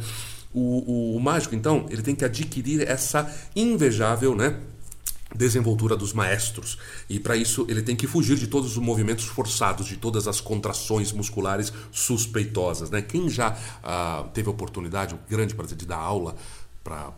O, 0.53 0.59
o, 0.59 1.15
o 1.17 1.19
mágico, 1.19 1.55
então, 1.55 1.85
ele 1.89 2.01
tem 2.01 2.15
que 2.15 2.25
adquirir 2.25 2.81
essa 2.87 3.31
invejável. 3.55 4.35
Né? 4.35 4.59
desenvoltura 5.35 5.95
dos 5.95 6.13
maestros. 6.13 6.77
E 7.09 7.19
para 7.19 7.35
isso 7.35 7.65
ele 7.69 7.81
tem 7.81 7.95
que 7.95 8.07
fugir 8.07 8.35
de 8.35 8.47
todos 8.47 8.71
os 8.71 8.77
movimentos 8.77 9.25
forçados, 9.25 9.85
de 9.85 9.95
todas 9.95 10.27
as 10.27 10.41
contrações 10.41 11.11
musculares 11.11 11.71
suspeitosas. 11.91 12.89
Né? 12.89 13.01
Quem 13.01 13.29
já 13.29 13.57
ah, 13.83 14.25
teve 14.33 14.47
a 14.47 14.51
oportunidade, 14.51 15.13
o 15.13 15.19
grande 15.29 15.53
prazer 15.53 15.77
de 15.77 15.85
dar 15.85 15.97
aula 15.97 16.35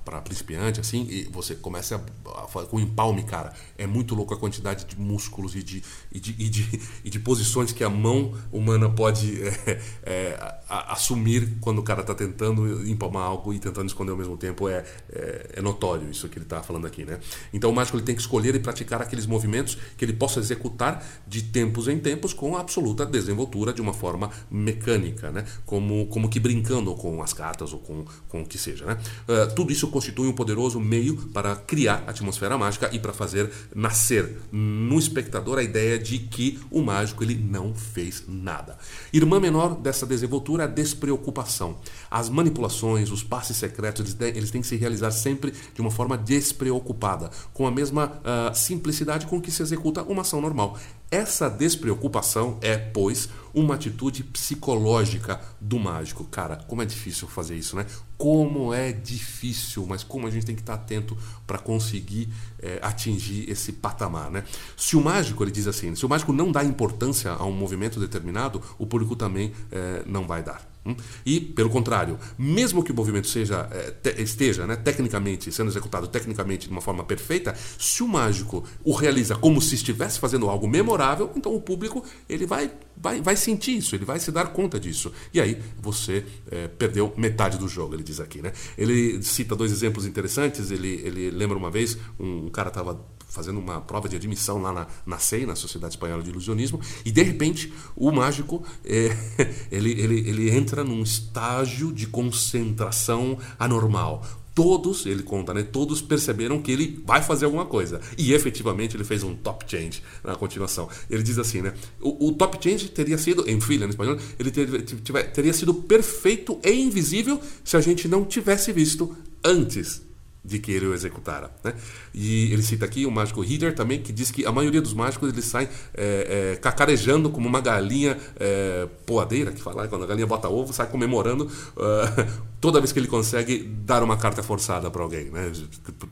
para 0.03 0.21
principiante, 0.21 0.79
assim, 0.79 1.07
e 1.09 1.23
você 1.31 1.55
começa 1.55 1.95
a, 2.25 2.41
a, 2.43 2.65
com 2.65 2.79
empalme, 2.79 3.23
cara. 3.23 3.53
É 3.77 3.87
muito 3.87 4.15
louco 4.15 4.33
a 4.33 4.37
quantidade 4.37 4.85
de 4.85 4.99
músculos 4.99 5.55
e 5.55 5.63
de, 5.63 5.83
e 6.11 6.19
de, 6.19 6.35
e 6.37 6.49
de, 6.49 6.81
e 7.05 7.09
de 7.09 7.19
posições 7.19 7.71
que 7.71 7.83
a 7.83 7.89
mão 7.89 8.33
humana 8.51 8.89
pode 8.89 9.41
é, 9.43 9.81
é, 10.03 10.59
a, 10.69 10.93
assumir 10.93 11.57
quando 11.61 11.79
o 11.79 11.83
cara 11.83 12.01
está 12.01 12.13
tentando 12.13 12.87
empalmar 12.87 13.23
algo 13.23 13.53
e 13.53 13.59
tentando 13.59 13.87
esconder 13.87 14.11
ao 14.11 14.17
mesmo 14.17 14.37
tempo. 14.37 14.67
É, 14.67 14.85
é, 15.11 15.49
é 15.55 15.61
notório 15.61 16.09
isso 16.09 16.27
que 16.29 16.37
ele 16.37 16.45
está 16.45 16.61
falando 16.61 16.87
aqui, 16.87 17.05
né? 17.05 17.19
Então 17.53 17.69
o 17.69 17.75
mágico 17.75 17.97
ele 17.97 18.05
tem 18.05 18.15
que 18.15 18.21
escolher 18.21 18.55
e 18.55 18.59
praticar 18.59 19.01
aqueles 19.01 19.25
movimentos 19.25 19.77
que 19.97 20.05
ele 20.05 20.13
possa 20.13 20.39
executar 20.39 21.03
de 21.27 21.43
tempos 21.43 21.87
em 21.87 21.99
tempos 21.99 22.33
com 22.33 22.55
absoluta 22.55 23.05
desenvoltura 23.05 23.73
de 23.73 23.81
uma 23.81 23.93
forma 23.93 24.29
mecânica, 24.49 25.31
né? 25.31 25.45
Como, 25.65 26.07
como 26.07 26.29
que 26.29 26.39
brincando 26.39 26.93
com 26.95 27.21
as 27.21 27.33
cartas 27.33 27.73
ou 27.73 27.79
com, 27.79 28.05
com 28.27 28.41
o 28.41 28.45
que 28.45 28.57
seja, 28.57 28.85
né? 28.85 28.97
Uh, 29.27 29.53
tudo 29.61 29.71
isso 29.71 29.87
constitui 29.89 30.27
um 30.27 30.33
poderoso 30.33 30.79
meio 30.79 31.15
para 31.27 31.55
criar 31.55 32.03
atmosfera 32.07 32.57
mágica 32.57 32.89
e 32.91 32.97
para 32.97 33.13
fazer 33.13 33.51
nascer 33.75 34.39
no 34.51 34.97
espectador 34.97 35.59
a 35.59 35.63
ideia 35.63 35.99
de 35.99 36.17
que 36.17 36.59
o 36.71 36.81
mágico 36.81 37.23
ele 37.23 37.35
não 37.35 37.71
fez 37.75 38.23
nada. 38.27 38.75
Irmã 39.13 39.39
menor 39.39 39.75
dessa 39.75 40.03
desenvoltura 40.03 40.63
é 40.63 40.65
a 40.65 40.69
despreocupação. 40.69 41.77
As 42.09 42.27
manipulações, 42.27 43.11
os 43.11 43.21
passes 43.21 43.55
secretos, 43.55 44.17
eles 44.19 44.49
têm 44.49 44.61
que 44.61 44.67
se 44.67 44.77
realizar 44.77 45.11
sempre 45.11 45.53
de 45.75 45.79
uma 45.79 45.91
forma 45.91 46.17
despreocupada, 46.17 47.29
com 47.53 47.67
a 47.67 47.71
mesma 47.71 48.05
uh, 48.05 48.57
simplicidade 48.57 49.27
com 49.27 49.39
que 49.39 49.51
se 49.51 49.61
executa 49.61 50.01
uma 50.01 50.23
ação 50.23 50.41
normal. 50.41 50.75
Essa 51.11 51.49
despreocupação 51.49 52.57
é, 52.61 52.77
pois, 52.77 53.29
uma 53.53 53.75
atitude 53.75 54.23
psicológica 54.23 55.41
do 55.59 55.79
mágico. 55.79 56.23
Cara, 56.25 56.57
como 56.67 56.81
é 56.81 56.85
difícil 56.85 57.27
fazer 57.27 57.55
isso, 57.55 57.75
né? 57.75 57.85
Como 58.17 58.73
é 58.73 58.91
difícil, 58.91 59.85
mas 59.87 60.03
como 60.03 60.27
a 60.27 60.29
gente 60.29 60.45
tem 60.45 60.55
que 60.55 60.61
estar 60.61 60.75
atento 60.75 61.17
para 61.45 61.57
conseguir 61.57 62.29
é, 62.59 62.79
atingir 62.81 63.49
esse 63.49 63.73
patamar, 63.73 64.29
né? 64.29 64.43
Se 64.77 64.95
o 64.95 65.01
mágico, 65.01 65.43
ele 65.43 65.51
diz 65.51 65.67
assim, 65.67 65.95
se 65.95 66.05
o 66.05 66.09
mágico 66.09 66.31
não 66.31 66.51
dá 66.51 66.63
importância 66.63 67.31
a 67.31 67.45
um 67.45 67.51
movimento 67.51 67.99
determinado, 67.99 68.61
o 68.77 68.85
público 68.85 69.15
também 69.15 69.51
é, 69.71 70.03
não 70.05 70.27
vai 70.27 70.43
dar. 70.43 70.70
Hum? 70.85 70.95
E, 71.25 71.39
pelo 71.39 71.69
contrário, 71.69 72.17
mesmo 72.37 72.83
que 72.83 72.91
o 72.91 72.95
movimento 72.95 73.27
seja, 73.27 73.69
é, 73.71 74.21
esteja 74.21 74.65
né, 74.65 74.75
tecnicamente, 74.75 75.51
sendo 75.51 75.69
executado 75.69 76.07
tecnicamente 76.07 76.67
de 76.67 76.71
uma 76.71 76.81
forma 76.81 77.03
perfeita, 77.03 77.55
se 77.77 78.01
o 78.01 78.07
mágico 78.07 78.63
o 78.83 78.93
realiza 78.93 79.35
como 79.35 79.61
se 79.61 79.75
estivesse 79.75 80.19
fazendo 80.19 80.49
algo 80.49 80.67
memorável, 80.67 81.31
então 81.35 81.53
o 81.53 81.61
público 81.61 82.03
ele 82.27 82.45
vai, 82.45 82.71
vai, 82.97 83.21
vai 83.21 83.35
sentir 83.35 83.77
isso, 83.77 83.95
ele 83.95 84.05
vai 84.05 84.19
se 84.19 84.31
dar 84.31 84.47
conta 84.47 84.79
disso. 84.79 85.11
E 85.33 85.39
aí 85.39 85.61
você 85.79 86.25
é, 86.49 86.67
perdeu 86.67 87.13
metade 87.15 87.57
do 87.57 87.67
jogo, 87.67 87.93
ele 87.93 88.03
diz 88.03 88.19
aqui. 88.19 88.41
Né? 88.41 88.51
Ele 88.77 89.21
cita 89.21 89.55
dois 89.55 89.71
exemplos 89.71 90.05
interessantes. 90.05 90.71
Ele, 90.71 91.01
ele 91.03 91.31
lembra 91.31 91.57
uma 91.57 91.69
vez, 91.69 91.97
um 92.19 92.49
cara 92.49 92.69
estava 92.69 92.99
fazendo 93.31 93.59
uma 93.59 93.79
prova 93.79 94.09
de 94.09 94.15
admissão 94.15 94.61
lá 94.61 94.73
na, 94.73 94.87
na 95.05 95.17
SEI, 95.17 95.45
na 95.45 95.55
Sociedade 95.55 95.93
Espanhola 95.93 96.21
de 96.21 96.29
Ilusionismo, 96.29 96.79
e 97.05 97.11
de 97.11 97.23
repente 97.23 97.73
o 97.95 98.11
mágico 98.11 98.63
é, 98.83 99.15
ele, 99.71 99.91
ele, 99.91 100.29
ele 100.29 100.51
entra 100.51 100.83
num 100.83 101.01
estágio 101.01 101.91
de 101.93 102.07
concentração 102.07 103.37
anormal. 103.57 104.23
Todos, 104.53 105.05
ele 105.05 105.23
conta, 105.23 105.53
né? 105.53 105.63
Todos 105.63 106.01
perceberam 106.01 106.61
que 106.61 106.73
ele 106.73 107.01
vai 107.05 107.23
fazer 107.23 107.45
alguma 107.45 107.65
coisa. 107.65 108.01
E 108.17 108.33
efetivamente 108.33 108.97
ele 108.97 109.05
fez 109.05 109.23
um 109.23 109.33
top 109.33 109.63
change 109.65 110.03
na 110.21 110.35
continuação. 110.35 110.89
Ele 111.09 111.23
diz 111.23 111.39
assim, 111.39 111.61
né? 111.61 111.73
O, 112.01 112.27
o 112.27 112.33
top 112.33 112.57
change 112.61 112.89
teria 112.89 113.17
sido, 113.17 113.49
em 113.49 113.61
filha, 113.61 113.87
no 113.87 113.91
espanhol, 113.91 114.17
ele 114.37 114.51
ter, 114.51 114.81
ter, 114.83 115.31
teria 115.31 115.53
sido 115.53 115.73
perfeito 115.73 116.59
e 116.65 116.69
invisível 116.69 117.39
se 117.63 117.77
a 117.77 117.81
gente 117.81 118.09
não 118.09 118.25
tivesse 118.25 118.73
visto 118.73 119.15
antes 119.41 120.01
de 120.43 120.57
que 120.59 120.77
o 120.79 120.93
executara. 120.93 121.51
Né? 121.63 121.73
E 122.13 122.51
ele 122.51 122.63
cita 122.63 122.85
aqui 122.85 123.05
o 123.05 123.11
mágico 123.11 123.41
Hitler 123.41 123.75
também, 123.75 124.01
que 124.01 124.11
diz 124.11 124.31
que 124.31 124.45
a 124.45 124.51
maioria 124.51 124.81
dos 124.81 124.93
mágicos 124.93 125.31
eles 125.31 125.45
saem 125.45 125.69
é, 125.93 126.53
é, 126.53 126.55
cacarejando 126.55 127.29
como 127.29 127.47
uma 127.47 127.61
galinha 127.61 128.17
é, 128.39 128.87
poadeira, 129.05 129.51
que 129.51 129.61
fala, 129.61 129.87
quando 129.87 130.03
a 130.03 130.07
galinha 130.07 130.25
bota 130.25 130.49
ovo, 130.49 130.73
sai 130.73 130.87
comemorando 130.87 131.45
uh, 131.45 132.51
toda 132.59 132.79
vez 132.79 132.91
que 132.91 132.99
ele 132.99 133.07
consegue 133.07 133.59
dar 133.63 134.03
uma 134.03 134.17
carta 134.17 134.41
forçada 134.41 134.89
para 134.89 135.03
alguém. 135.03 135.25
Né? 135.25 135.51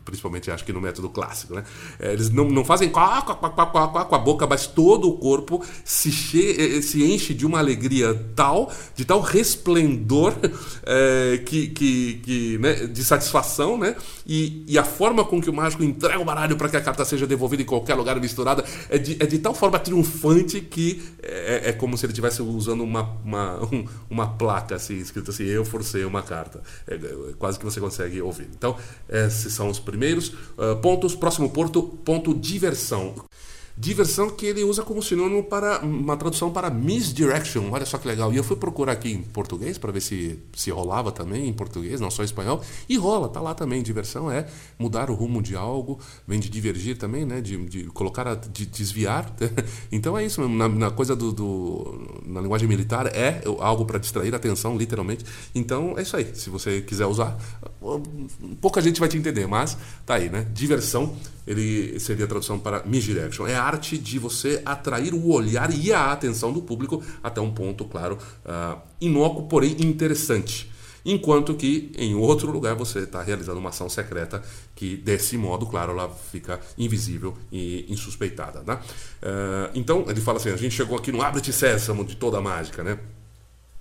Principalmente, 0.06 0.52
acho 0.52 0.64
que 0.64 0.74
no 0.74 0.82
método 0.82 1.10
clássico. 1.10 1.56
Né? 1.56 1.64
É, 2.00 2.14
eles 2.14 2.30
não, 2.30 2.46
não 2.46 2.64
fazem 2.64 2.90
quá, 2.90 3.22
quá, 3.22 3.36
quá, 3.36 3.50
quá, 3.50 3.88
quá, 3.88 4.06
com 4.06 4.16
a 4.16 4.20
boca, 4.20 4.46
mas 4.46 4.68
todo 4.68 5.10
o 5.10 5.18
corpo 5.18 5.64
se, 5.84 6.12
che 6.12 6.82
se 6.82 7.04
enche 7.04 7.34
de 7.34 7.46
uma 7.46 7.60
alegria 7.60 8.14
tal, 8.36 8.72
de 8.96 9.06
tal 9.06 9.22
resplendor 9.22 10.34
é, 10.84 11.38
que, 11.46 11.68
que, 11.68 12.14
que, 12.24 12.58
né, 12.60 12.74
de 12.88 13.04
satisfação, 13.04 13.78
né? 13.78 13.96
E, 14.32 14.64
e, 14.68 14.78
a 14.78 14.84
forma 14.84 15.26
com 15.26 15.42
que 15.42 15.50
o 15.50 15.54
mágico 15.54 15.84
entrega 15.84 16.20
o 16.20 16.24
baralho 16.24 16.56
para 16.56 16.70
que 16.70 16.78
a 16.78 16.82
carta 16.82 17.04
seja 17.04 17.26
devolvida 17.26 17.64
em 17.64 17.66
qualquer 17.66 17.96
lugar 17.96 18.20
misturada 18.20 18.64
é 18.88 19.00
de, 19.00 19.18
é 19.20 19.26
de 19.26 19.40
tal 19.40 19.56
forma 19.56 19.80
triunfante 19.80 20.62
que 20.62 21.02
é, 21.24 21.70
é 21.70 21.74
como 21.74 21.98
se 21.98 22.06
ele 22.06 22.12
estivesse 22.12 22.44
usando 22.44 22.82
uma, 22.82 23.18
uma, 23.26 23.66
um, 23.66 23.86
uma 24.08 24.28
placa 24.28 24.76
assim, 24.76 24.98
escrita 24.98 25.32
assim: 25.32 25.46
Eu 25.46 25.66
forcei 25.66 26.06
uma 26.06 26.22
carta. 26.22 26.62
É, 26.86 26.94
é, 26.94 27.00
quase 27.40 27.58
que 27.58 27.66
você 27.66 27.80
consegue 27.80 28.22
ouvir. 28.22 28.48
Então, 28.56 28.78
esses 29.10 29.52
são 29.52 29.68
os 29.68 29.80
primeiros 29.80 30.28
uh, 30.30 30.76
pontos. 30.80 31.16
Próximo 31.16 31.50
ponto, 31.50 31.82
ponto 31.82 32.32
diversão. 32.36 33.16
Diversão 33.80 34.30
que 34.30 34.46
ele 34.46 34.62
usa 34.62 34.84
como 34.84 35.02
sinônimo 35.02 35.42
para 35.42 35.80
uma 35.80 36.18
tradução 36.18 36.52
para 36.52 36.70
misdirection. 36.70 37.70
Olha 37.72 37.86
só 37.86 37.98
que 37.98 38.06
legal. 38.10 38.34
E 38.34 38.36
eu 38.36 38.44
fui 38.44 38.58
procurar 38.58 38.92
aqui 38.92 39.10
em 39.10 39.22
português 39.22 39.78
para 39.78 39.90
ver 39.90 40.02
se 40.02 40.38
se 40.54 40.70
rolava 40.70 41.14
também 41.14 41.48
em 41.48 41.54
português, 41.54 42.02
não 42.02 42.12
só 42.12 42.22
em 42.22 42.26
espanhol. 42.26 42.62
E 42.90 42.98
rola, 42.98 43.30
tá 43.30 43.40
lá 43.40 43.54
também. 43.54 43.82
Diversão 43.82 44.30
é 44.30 44.46
mudar 44.78 45.10
o 45.10 45.14
rumo 45.14 45.42
de 45.42 45.56
algo, 45.56 45.98
vem 46.28 46.42
de 46.42 46.50
divergir 46.50 46.98
também, 46.98 47.24
né? 47.24 47.40
De, 47.40 47.56
de 47.68 47.84
colocar, 47.86 48.28
a, 48.28 48.36
de 48.36 48.66
desviar. 48.66 49.34
então 49.90 50.18
é 50.18 50.26
isso 50.26 50.46
na, 50.50 50.68
na 50.68 50.92
coisa 50.92 51.16
do, 51.16 51.32
do, 51.32 52.22
na 52.26 52.42
linguagem 52.42 52.68
militar 52.68 53.08
é 53.16 53.42
algo 53.60 53.86
para 53.86 53.98
distrair 53.98 54.34
a 54.34 54.38
atenção, 54.38 54.78
literalmente. 54.78 55.24
Então 55.56 55.98
é 55.98 56.02
isso 56.02 56.18
aí. 56.18 56.36
Se 56.36 56.50
você 56.50 56.82
quiser 56.82 57.06
usar, 57.06 57.38
pouca 58.60 58.82
gente 58.82 59.00
vai 59.00 59.08
te 59.08 59.18
entender, 59.18 59.48
mas 59.48 59.78
tá 60.06 60.16
aí, 60.16 60.30
né? 60.30 60.46
Diversão, 60.54 61.16
ele 61.48 61.98
seria 61.98 62.26
a 62.26 62.28
tradução 62.28 62.60
para 62.60 62.84
misdirection. 62.84 63.48
É 63.48 63.56
a 63.56 63.69
arte 63.70 63.98
de 63.98 64.18
você 64.18 64.62
atrair 64.66 65.14
o 65.14 65.30
olhar 65.30 65.74
e 65.74 65.94
a 65.94 66.12
atenção 66.12 66.52
do 66.52 66.62
público 66.62 67.04
até 67.24 67.40
um 67.40 67.52
ponto, 67.52 67.86
claro, 67.86 68.18
uh, 68.46 68.80
inócuo, 69.00 69.48
porém 69.48 69.76
interessante. 69.80 70.70
Enquanto 71.06 71.54
que 71.54 71.92
em 71.98 72.14
outro 72.14 72.52
lugar 72.52 72.76
você 72.76 73.00
está 73.00 73.22
realizando 73.22 73.60
uma 73.60 73.70
ação 73.70 73.88
secreta 73.88 74.44
que, 74.76 74.98
desse 74.98 75.38
modo, 75.38 75.66
claro, 75.66 75.94
ela 75.94 76.10
fica 76.10 76.60
invisível 76.78 77.38
e 77.52 77.86
insuspeitada. 77.90 78.62
Né? 78.66 78.74
Uh, 78.76 79.72
então, 79.74 80.06
ele 80.10 80.20
fala 80.20 80.38
assim: 80.38 80.50
a 80.50 80.58
gente 80.58 80.76
chegou 80.76 80.98
aqui 80.98 81.12
no 81.12 81.22
abre-te 81.22 81.54
sésamo 81.54 82.04
de 82.04 82.16
toda 82.16 82.38
a 82.38 82.42
mágica, 82.42 82.84
né? 82.84 83.00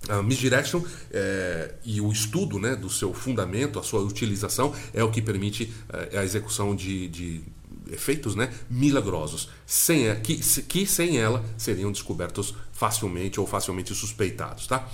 A 0.07 0.23
misdirection 0.23 0.81
é, 1.11 1.73
e 1.83 1.99
o 1.99 2.09
estudo 2.09 2.57
né, 2.57 2.73
do 2.73 2.89
seu 2.89 3.13
fundamento, 3.13 3.77
a 3.77 3.83
sua 3.83 3.99
utilização, 3.99 4.73
é 4.93 5.03
o 5.03 5.11
que 5.11 5.21
permite 5.21 5.73
é, 5.89 6.19
a 6.19 6.23
execução 6.23 6.73
de, 6.73 7.09
de 7.09 7.43
efeitos 7.91 8.35
né, 8.35 8.53
milagrosos, 8.69 9.49
sem, 9.65 10.15
que, 10.21 10.37
que 10.63 10.85
sem 10.85 11.17
ela 11.17 11.43
seriam 11.57 11.91
descobertos 11.91 12.53
facilmente 12.71 13.39
ou 13.39 13.47
facilmente 13.47 13.93
suspeitados. 13.93 14.67
Tá? 14.67 14.87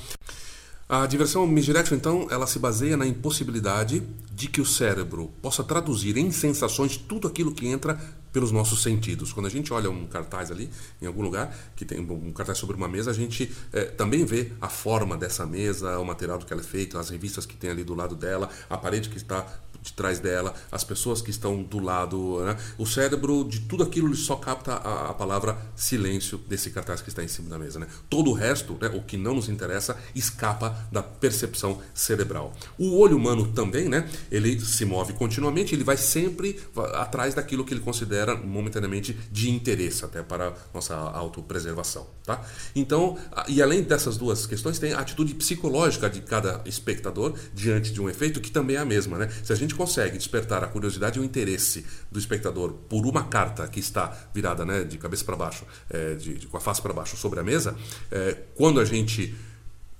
A 0.88 1.08
diversão 1.08 1.48
misdirection, 1.48 1.96
então, 1.96 2.28
ela 2.30 2.46
se 2.46 2.60
baseia 2.60 2.96
na 2.96 3.08
impossibilidade 3.08 4.04
de 4.32 4.48
que 4.48 4.62
o 4.62 4.66
cérebro 4.66 5.34
possa 5.42 5.64
traduzir 5.64 6.16
em 6.16 6.32
sensações 6.32 6.96
tudo 6.96 7.28
aquilo 7.28 7.52
que 7.52 7.66
entra 7.66 8.00
pelos 8.32 8.52
nossos 8.52 8.84
sentidos. 8.84 9.34
Quando 9.34 9.48
a 9.48 9.50
gente 9.50 9.74
olha 9.74 9.90
um 9.90 10.06
cartaz 10.06 10.52
ali, 10.52 10.70
em 11.02 11.08
algum 11.08 11.24
lugar, 11.24 11.58
que 11.76 11.86
tem 11.86 12.00
um 12.00 12.32
cartaz 12.34 12.60
sobre 12.60 12.76
uma 12.76 12.88
mesa, 12.88 13.10
a 13.10 13.14
gente 13.16 13.52
é, 13.74 13.86
também 13.86 14.26
vê 14.26 14.52
a 14.62 14.70
forma 14.70 15.18
dessa 15.18 15.44
mesa, 15.46 15.98
o 15.98 16.06
material 16.06 16.38
do 16.38 16.46
que 16.46 16.54
ela 16.54 16.62
é 16.62 16.66
feito, 16.66 17.00
as 17.00 17.10
revistas 17.10 17.46
que 17.48 17.56
tem 17.56 17.72
ali 17.72 17.84
do 17.84 17.96
lado 17.96 18.16
dela, 18.16 18.50
a 18.70 18.78
parede 18.78 19.10
que 19.10 19.18
está 19.18 19.44
de 19.86 19.94
trás 19.94 20.20
dela, 20.20 20.56
as 20.72 20.84
pessoas 20.84 21.22
que 21.22 21.30
estão 21.30 21.62
do 21.62 21.80
lado. 21.80 22.44
Né? 22.44 22.58
O 22.78 22.88
cérebro, 22.88 23.44
de 23.44 23.62
tudo 23.62 23.84
aquilo, 23.84 24.08
ele 24.08 24.18
só 24.18 24.36
capta 24.36 24.74
a, 24.74 25.12
a, 25.12 25.14
palavra 25.14 25.56
silêncio 25.76 26.40
desse 26.40 26.72
cartaz 26.72 27.02
que 27.02 27.10
está 27.10 27.24
em 27.24 27.28
cima 27.28 27.50
da 27.50 27.60
mesa. 27.60 27.80
Né? 27.80 27.88
Todo 28.10 28.32
o 28.32 28.34
resto, 28.34 28.76
né, 28.82 28.90
o 28.94 29.04
que 29.04 29.16
não 29.16 29.36
nos 29.36 29.48
interessa, 29.48 29.96
escapa 30.16 30.88
da 30.92 31.04
percepção 31.04 31.80
cerebral. 31.94 32.52
O 32.80 32.98
olho 32.98 33.16
humano 33.16 33.52
também, 33.52 33.88
né, 33.88 34.10
ele 34.32 34.60
se 34.60 34.86
move 34.86 35.14
continuamente, 35.14 35.76
ele 35.76 35.84
vai 35.84 35.98
sempre 35.98 36.60
atrás 36.96 37.36
daquilo 37.36 37.64
que 37.64 37.74
ele 37.74 37.82
considera 37.82 38.36
momentaneamente 38.36 39.16
de 39.32 39.52
interesse, 39.52 40.04
até 40.04 40.24
para 40.24 40.54
nossa 40.74 40.96
autopreservação. 40.96 42.08
Tá? 42.24 42.44
Então, 42.76 43.18
e 43.48 43.62
além 43.62 43.84
dessas 43.84 44.18
duas 44.18 44.48
questões, 44.48 44.80
tem 44.80 44.94
a 44.94 45.00
atitude 45.00 45.36
psicológica 45.36 46.10
de 46.10 46.22
cada 46.22 46.62
espectador 46.66 47.36
diante 47.54 47.94
de 47.94 48.02
um 48.02 48.10
efeito 48.10 48.42
que 48.42 48.50
também 48.50 48.78
é 48.78 48.80
a 48.80 48.86
mesma. 48.86 49.20
Né? 49.20 49.30
Se 49.44 49.54
a 49.54 49.56
gente 49.56 49.75
consegue 49.76 50.18
despertar 50.18 50.64
a 50.64 50.68
curiosidade 50.68 51.20
e 51.20 51.22
o 51.22 51.26
interesse 51.26 51.86
do 52.12 52.18
espectador 52.18 52.72
por 52.90 53.06
uma 53.06 53.24
carta 53.24 53.68
que 53.68 53.80
está 53.80 54.16
virada 54.34 54.66
né, 54.66 54.84
de 54.84 54.98
cabeça 54.98 55.24
para 55.24 55.36
baixo, 55.36 55.66
é, 55.90 56.16
de, 56.16 56.36
de, 56.36 56.48
com 56.48 56.58
a 56.58 56.62
face 56.62 56.82
para 56.82 56.94
baixo 56.94 57.16
sobre 57.18 57.40
a 57.40 57.44
mesa, 57.44 57.76
é, 58.12 58.38
quando 58.56 58.80
a 58.80 58.86
gente 58.86 59.36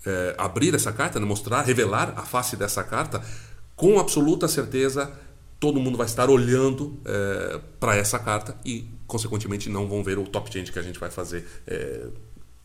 é, 0.06 0.36
abrir 0.38 0.74
essa 0.74 0.92
carta, 0.92 1.20
né, 1.20 1.26
mostrar, 1.26 1.62
revelar 1.62 2.14
a 2.18 2.24
face 2.24 2.56
dessa 2.56 2.84
carta, 2.84 3.22
com 3.76 4.00
absoluta 4.00 4.48
certeza 4.48 5.12
todo 5.60 5.80
mundo 5.80 5.98
vai 5.98 6.06
estar 6.06 6.30
olhando 6.30 7.00
é, 7.06 7.60
para 7.80 7.96
essa 7.96 8.20
carta 8.20 8.56
e, 8.66 8.88
consequentemente, 9.08 9.70
não 9.70 9.88
vão 9.88 10.04
ver 10.04 10.18
o 10.18 10.24
top 10.24 10.52
change 10.52 10.72
que 10.72 10.80
a 10.80 10.82
gente 10.82 11.00
vai 11.00 11.10
fazer 11.10 11.46
é, 11.66 12.08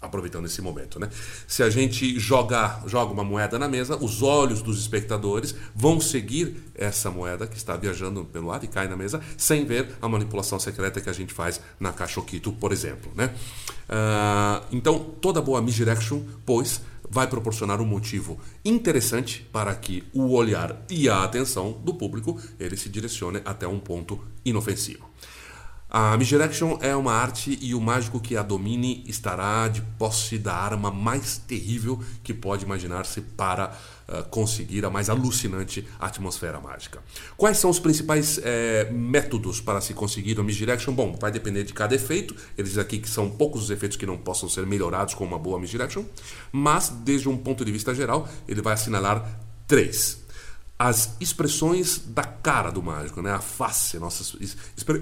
aproveitando 0.01 0.47
esse 0.47 0.63
momento, 0.63 0.99
né? 0.99 1.11
Se 1.47 1.63
a 1.63 1.69
gente 1.69 2.19
jogar, 2.19 2.83
joga 2.87 3.13
uma 3.13 3.23
moeda 3.23 3.59
na 3.59 3.69
mesa, 3.69 3.97
os 3.97 4.23
olhos 4.23 4.63
dos 4.63 4.81
espectadores 4.81 5.55
vão 5.75 6.01
seguir 6.01 6.57
essa 6.75 7.11
moeda 7.11 7.47
que 7.47 7.57
está 7.57 7.77
viajando 7.77 8.25
pelo 8.25 8.51
ar 8.51 8.65
e 8.65 8.67
cai 8.67 8.89
na 8.89 8.97
mesa, 8.97 9.21
sem 9.37 9.65
ver 9.65 9.91
a 10.01 10.09
manipulação 10.09 10.59
secreta 10.59 11.01
que 11.01 11.11
a 11.11 11.13
gente 11.13 11.35
faz 11.35 11.61
na 11.79 11.93
Cachoquito, 11.93 12.53
por 12.53 12.73
exemplo, 12.73 13.13
né? 13.15 13.35
Uh, 13.89 14.65
então, 14.73 14.99
toda 15.21 15.43
boa 15.43 15.61
misdirection, 15.61 16.23
pois, 16.47 16.81
vai 17.11 17.27
proporcionar 17.27 17.81
um 17.81 17.85
motivo 17.85 18.39
interessante 18.65 19.47
para 19.53 19.75
que 19.75 20.05
o 20.15 20.33
olhar 20.33 20.81
e 20.89 21.09
a 21.09 21.25
atenção 21.25 21.73
do 21.85 21.93
público 21.93 22.41
ele 22.59 22.77
se 22.77 22.89
direcione 22.89 23.43
até 23.45 23.67
um 23.67 23.81
ponto 23.81 24.21
inofensivo. 24.45 25.11
A 25.93 26.17
Misdirection 26.17 26.79
é 26.81 26.95
uma 26.95 27.13
arte 27.13 27.59
e 27.61 27.75
o 27.75 27.81
mágico 27.81 28.21
que 28.21 28.37
a 28.37 28.45
domine 28.45 29.03
estará 29.09 29.67
de 29.67 29.83
posse 29.99 30.39
da 30.39 30.55
arma 30.55 30.89
mais 30.89 31.37
terrível 31.37 32.01
que 32.23 32.33
pode 32.33 32.65
imaginar-se 32.65 33.21
para 33.21 33.77
uh, 34.09 34.23
conseguir 34.31 34.85
a 34.85 34.91
mais 34.91 35.11
alucinante 35.11 35.85
atmosfera 35.99 36.61
mágica. 36.61 37.03
Quais 37.37 37.59
são 37.59 37.69
os 37.69 37.81
principais 37.81 38.39
eh, 38.45 38.89
métodos 38.93 39.61
para 39.61 39.81
se 39.81 39.93
conseguir 39.93 40.39
a 40.39 40.45
Misdirection? 40.45 40.93
Bom, 40.93 41.19
vai 41.21 41.33
depender 41.33 41.65
de 41.65 41.73
cada 41.73 41.93
efeito. 41.93 42.37
Eles 42.57 42.79
aqui 42.79 43.01
que 43.01 43.11
são 43.11 43.29
poucos 43.29 43.65
os 43.65 43.71
efeitos 43.71 43.97
que 43.97 44.07
não 44.07 44.17
possam 44.17 44.49
ser 44.49 44.65
melhorados 44.65 45.15
com 45.15 45.25
uma 45.25 45.41
boa 45.41 45.59
Misdirection, 45.59 46.05
mas 46.53 46.89
desde 46.89 47.29
um 47.29 47.37
ponto 47.37 47.65
de 47.65 47.73
vista 47.73 47.93
geral, 47.93 48.29
ele 48.47 48.63
vai 48.63 48.75
assinalar 48.75 49.29
três 49.67 50.21
as 50.81 51.15
expressões 51.21 52.01
da 52.07 52.25
cara 52.25 52.71
do 52.71 52.83
mágico, 52.83 53.21
né? 53.21 53.31
a 53.31 53.39
face, 53.39 53.99
nossas 53.99 54.35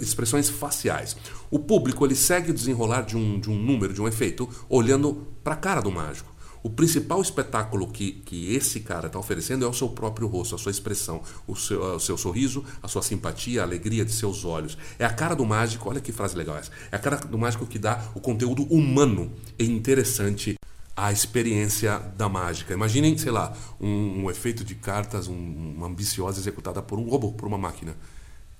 expressões 0.00 0.50
faciais. 0.50 1.16
O 1.52 1.60
público 1.60 2.04
ele 2.04 2.16
segue 2.16 2.50
o 2.50 2.54
desenrolar 2.54 3.02
de 3.02 3.16
um, 3.16 3.38
de 3.38 3.48
um 3.48 3.54
número, 3.54 3.94
de 3.94 4.02
um 4.02 4.08
efeito, 4.08 4.48
olhando 4.68 5.28
para 5.44 5.54
a 5.54 5.56
cara 5.56 5.80
do 5.80 5.92
mágico. 5.92 6.34
O 6.64 6.68
principal 6.68 7.22
espetáculo 7.22 7.86
que, 7.86 8.10
que 8.10 8.52
esse 8.56 8.80
cara 8.80 9.06
está 9.06 9.20
oferecendo 9.20 9.64
é 9.64 9.68
o 9.68 9.72
seu 9.72 9.88
próprio 9.88 10.26
rosto, 10.26 10.56
a 10.56 10.58
sua 10.58 10.72
expressão, 10.72 11.22
o 11.46 11.54
seu, 11.54 11.80
o 11.80 12.00
seu 12.00 12.18
sorriso, 12.18 12.64
a 12.82 12.88
sua 12.88 13.00
simpatia, 13.00 13.60
a 13.60 13.64
alegria 13.64 14.04
de 14.04 14.10
seus 14.10 14.44
olhos. 14.44 14.76
É 14.98 15.04
a 15.04 15.10
cara 15.10 15.36
do 15.36 15.46
mágico, 15.46 15.88
olha 15.88 16.00
que 16.00 16.10
frase 16.10 16.36
legal 16.36 16.56
essa. 16.56 16.72
É 16.90 16.96
a 16.96 16.98
cara 16.98 17.18
do 17.18 17.38
mágico 17.38 17.64
que 17.64 17.78
dá 17.78 18.02
o 18.16 18.20
conteúdo 18.20 18.64
humano 18.64 19.32
e 19.56 19.64
interessante 19.64 20.57
a 20.98 21.12
experiência 21.12 21.98
da 22.16 22.28
mágica. 22.28 22.74
Imaginem, 22.74 23.16
sei 23.16 23.30
lá, 23.30 23.52
um, 23.80 24.24
um 24.24 24.30
efeito 24.30 24.64
de 24.64 24.74
cartas, 24.74 25.28
um, 25.28 25.34
uma 25.76 25.86
ambiciosa 25.86 26.40
executada 26.40 26.82
por 26.82 26.98
um 26.98 27.08
robô, 27.08 27.32
por 27.32 27.46
uma 27.46 27.56
máquina. 27.56 27.94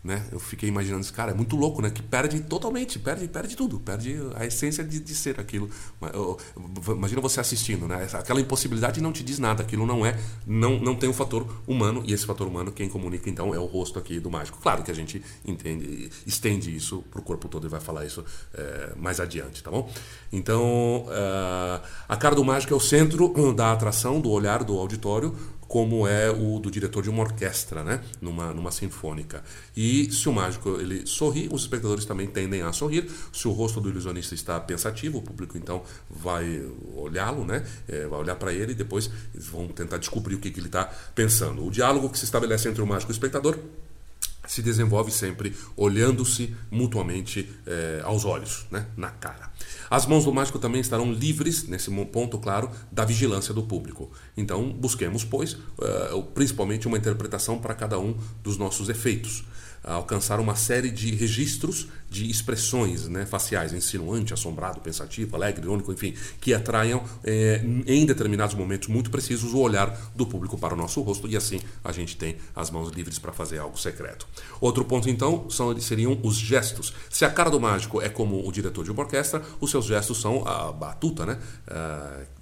Né? 0.03 0.25
Eu 0.31 0.39
fiquei 0.39 0.69
imaginando 0.69 1.01
esse 1.01 1.13
cara, 1.13 1.33
é 1.33 1.35
muito 1.35 1.57
louco, 1.57 1.83
né? 1.83 1.91
Que 1.91 2.01
perde 2.01 2.41
totalmente, 2.41 3.01
perde, 3.01 3.27
perde 3.27 3.57
tudo, 3.57 3.81
perde 3.81 4.17
a 4.37 4.47
essência 4.47 4.85
de, 4.85 5.01
de 5.01 5.15
ser 5.15 5.41
aquilo. 5.41 5.69
Imagina 6.89 7.21
você 7.21 7.41
assistindo, 7.41 7.89
né? 7.89 8.07
Aquela 8.13 8.41
impossibilidade 8.41 9.01
não 9.01 9.13
te 9.13 9.25
diz 9.25 9.41
nada, 9.41 9.63
aquilo 9.63 9.85
não 9.85 10.07
é, 10.07 10.17
não, 10.47 10.79
não 10.79 10.95
tem 10.95 11.11
um 11.11 11.13
fator 11.13 11.47
humano, 11.67 12.05
e 12.07 12.13
esse 12.13 12.25
fator 12.25 12.47
humano 12.47 12.71
quem 12.71 12.89
comunica 12.89 13.29
então 13.29 13.53
é 13.53 13.59
o 13.59 13.67
rosto 13.67 13.99
aqui 13.99 14.21
do 14.21 14.31
mágico. 14.31 14.59
Claro 14.63 14.85
que 14.85 14.91
a 14.91 14.95
gente 14.95 15.21
entende, 15.45 16.09
estende 16.25 16.75
isso 16.75 17.03
para 17.11 17.21
o 17.21 17.23
corpo 17.23 17.49
todo 17.49 17.67
e 17.67 17.71
vai 17.71 17.81
falar 17.81 18.07
isso 18.07 18.25
é, 18.55 18.93
mais 18.97 19.19
adiante, 19.19 19.63
tá 19.65 19.71
bom? 19.71 19.91
Então, 20.33 21.07
uh, 21.07 21.83
a 22.09 22.17
cara 22.17 22.37
do 22.37 22.45
mágico 22.45 22.73
é 22.73 22.77
o 22.77 22.81
centro 22.81 23.33
da 23.53 23.73
atração, 23.73 24.21
do 24.21 24.31
olhar 24.31 24.63
do 24.63 24.79
auditório, 24.79 25.35
como 25.69 26.09
é 26.09 26.31
o 26.31 26.59
do 26.59 26.71
diretor 26.71 27.03
de 27.03 27.11
uma 27.11 27.23
orquestra, 27.23 27.85
né? 27.85 28.01
numa, 28.23 28.55
numa 28.55 28.71
sinfônica. 28.71 29.45
E 29.77 30.11
se 30.11 30.27
o 30.27 30.33
mágico 30.33 30.81
ele 30.81 31.07
sorri, 31.07 31.47
os 31.53 31.63
espectadores 31.63 32.07
também 32.07 32.27
tendem 32.27 32.63
a 32.63 32.73
sorrir. 32.73 33.09
Se 33.33 33.47
o 33.47 33.53
rosto 33.53 33.79
do 33.79 33.91
ilusionista 33.91 34.35
está 34.35 34.59
pensativo, 34.59 35.19
o 35.19 35.23
público 35.23 35.59
então 35.59 35.83
vai 36.09 36.63
olhá-lo, 36.97 37.45
né? 37.45 37.65
É, 37.87 38.07
vai 38.07 38.19
olhar 38.19 38.37
para 38.37 38.53
ele 38.53 38.73
e 38.73 38.75
depois 38.75 39.11
eles 39.35 39.47
vão 39.47 39.69
tentar 39.69 39.99
descobrir 39.99 40.37
o 40.37 40.39
que, 40.39 40.51
que 40.51 40.59
ele 40.59 40.69
está 40.69 40.87
pensando. 41.15 41.65
O 41.65 41.71
diálogo 41.71 42.09
que 42.09 42.19
se 42.19 42.25
estabelece 42.25 42.69
entre 42.69 42.81
o 42.81 42.87
mágico 42.87 43.13
e 43.13 43.13
o 43.13 43.17
espectador 43.17 43.59
se 44.49 44.63
desenvolve 44.63 45.13
sempre 45.13 45.55
olhando-se 45.77 46.57
mutuamente 46.71 47.49
eh, 47.67 48.01
aos 48.03 48.25
olhos, 48.25 48.67
né, 48.71 48.87
na 48.97 49.11
cara. 49.11 49.53
As 49.91 50.07
mãos 50.07 50.25
do 50.25 50.33
mágico 50.33 50.59
também 50.59 50.81
estarão 50.81 51.13
livres, 51.13 51.69
nesse 51.69 51.91
ponto, 52.07 52.39
claro, 52.39 52.71
da 52.91 53.05
vigilância 53.05 53.55
do 53.55 53.63
público. 53.63 54.11
Então, 54.37 54.71
busquemos, 54.73 55.25
pois, 55.25 55.53
uh, 55.53 56.23
principalmente 56.35 56.87
uma 56.87 56.99
interpretação 56.99 57.59
para 57.59 57.75
cada 57.75 57.99
um 57.99 58.17
dos 58.43 58.59
nossos 58.59 58.89
efeitos 58.89 59.45
alcançar 59.83 60.41
uma 60.41 60.57
série 60.57 60.91
de 60.91 61.15
registros 61.15 61.89
de 62.11 62.31
expressões 62.31 63.07
né, 63.07 63.27
faciais, 63.27 63.73
insinuante, 63.73 64.33
assombrado, 64.33 64.81
pensativo, 64.81 65.37
alegre, 65.37 65.63
irônico, 65.63 65.93
enfim, 65.93 66.15
que 66.41 66.55
atraiam 66.55 67.03
é, 67.23 67.63
em 67.87 68.07
determinados 68.07 68.55
momentos 68.55 68.89
muito 68.89 69.11
precisos 69.11 69.53
o 69.53 69.59
olhar 69.59 69.95
do 70.15 70.27
público 70.27 70.57
para 70.57 70.75
o 70.75 70.77
nosso 70.77 71.03
rosto 71.03 71.29
e 71.29 71.37
assim 71.37 71.61
a 71.85 71.93
gente 71.93 72.17
tem 72.17 72.37
as 72.57 72.71
mãos 72.71 72.91
livres 72.91 73.19
para 73.19 73.33
fazer 73.33 73.59
algo 73.59 73.79
secreto. 73.79 74.27
Outro 74.61 74.85
ponto 74.85 75.09
então 75.09 75.51
são, 75.51 75.79
seriam 75.79 76.19
os 76.23 76.37
gestos. 76.37 76.95
Se 77.11 77.25
a 77.25 77.31
cara 77.31 77.51
do 77.51 77.61
mágico 77.61 78.01
é 78.01 78.09
como 78.09 78.47
o 78.47 78.51
diretor 78.51 78.85
de 78.85 78.91
uma 78.91 79.03
orquestra, 79.03 79.43
os 79.61 79.71
seus 79.71 79.85
gestos 79.85 80.21
são 80.21 80.47
a 80.49 80.73
batuta, 80.73 81.27
né? 81.27 81.39
Uh, 81.67 82.38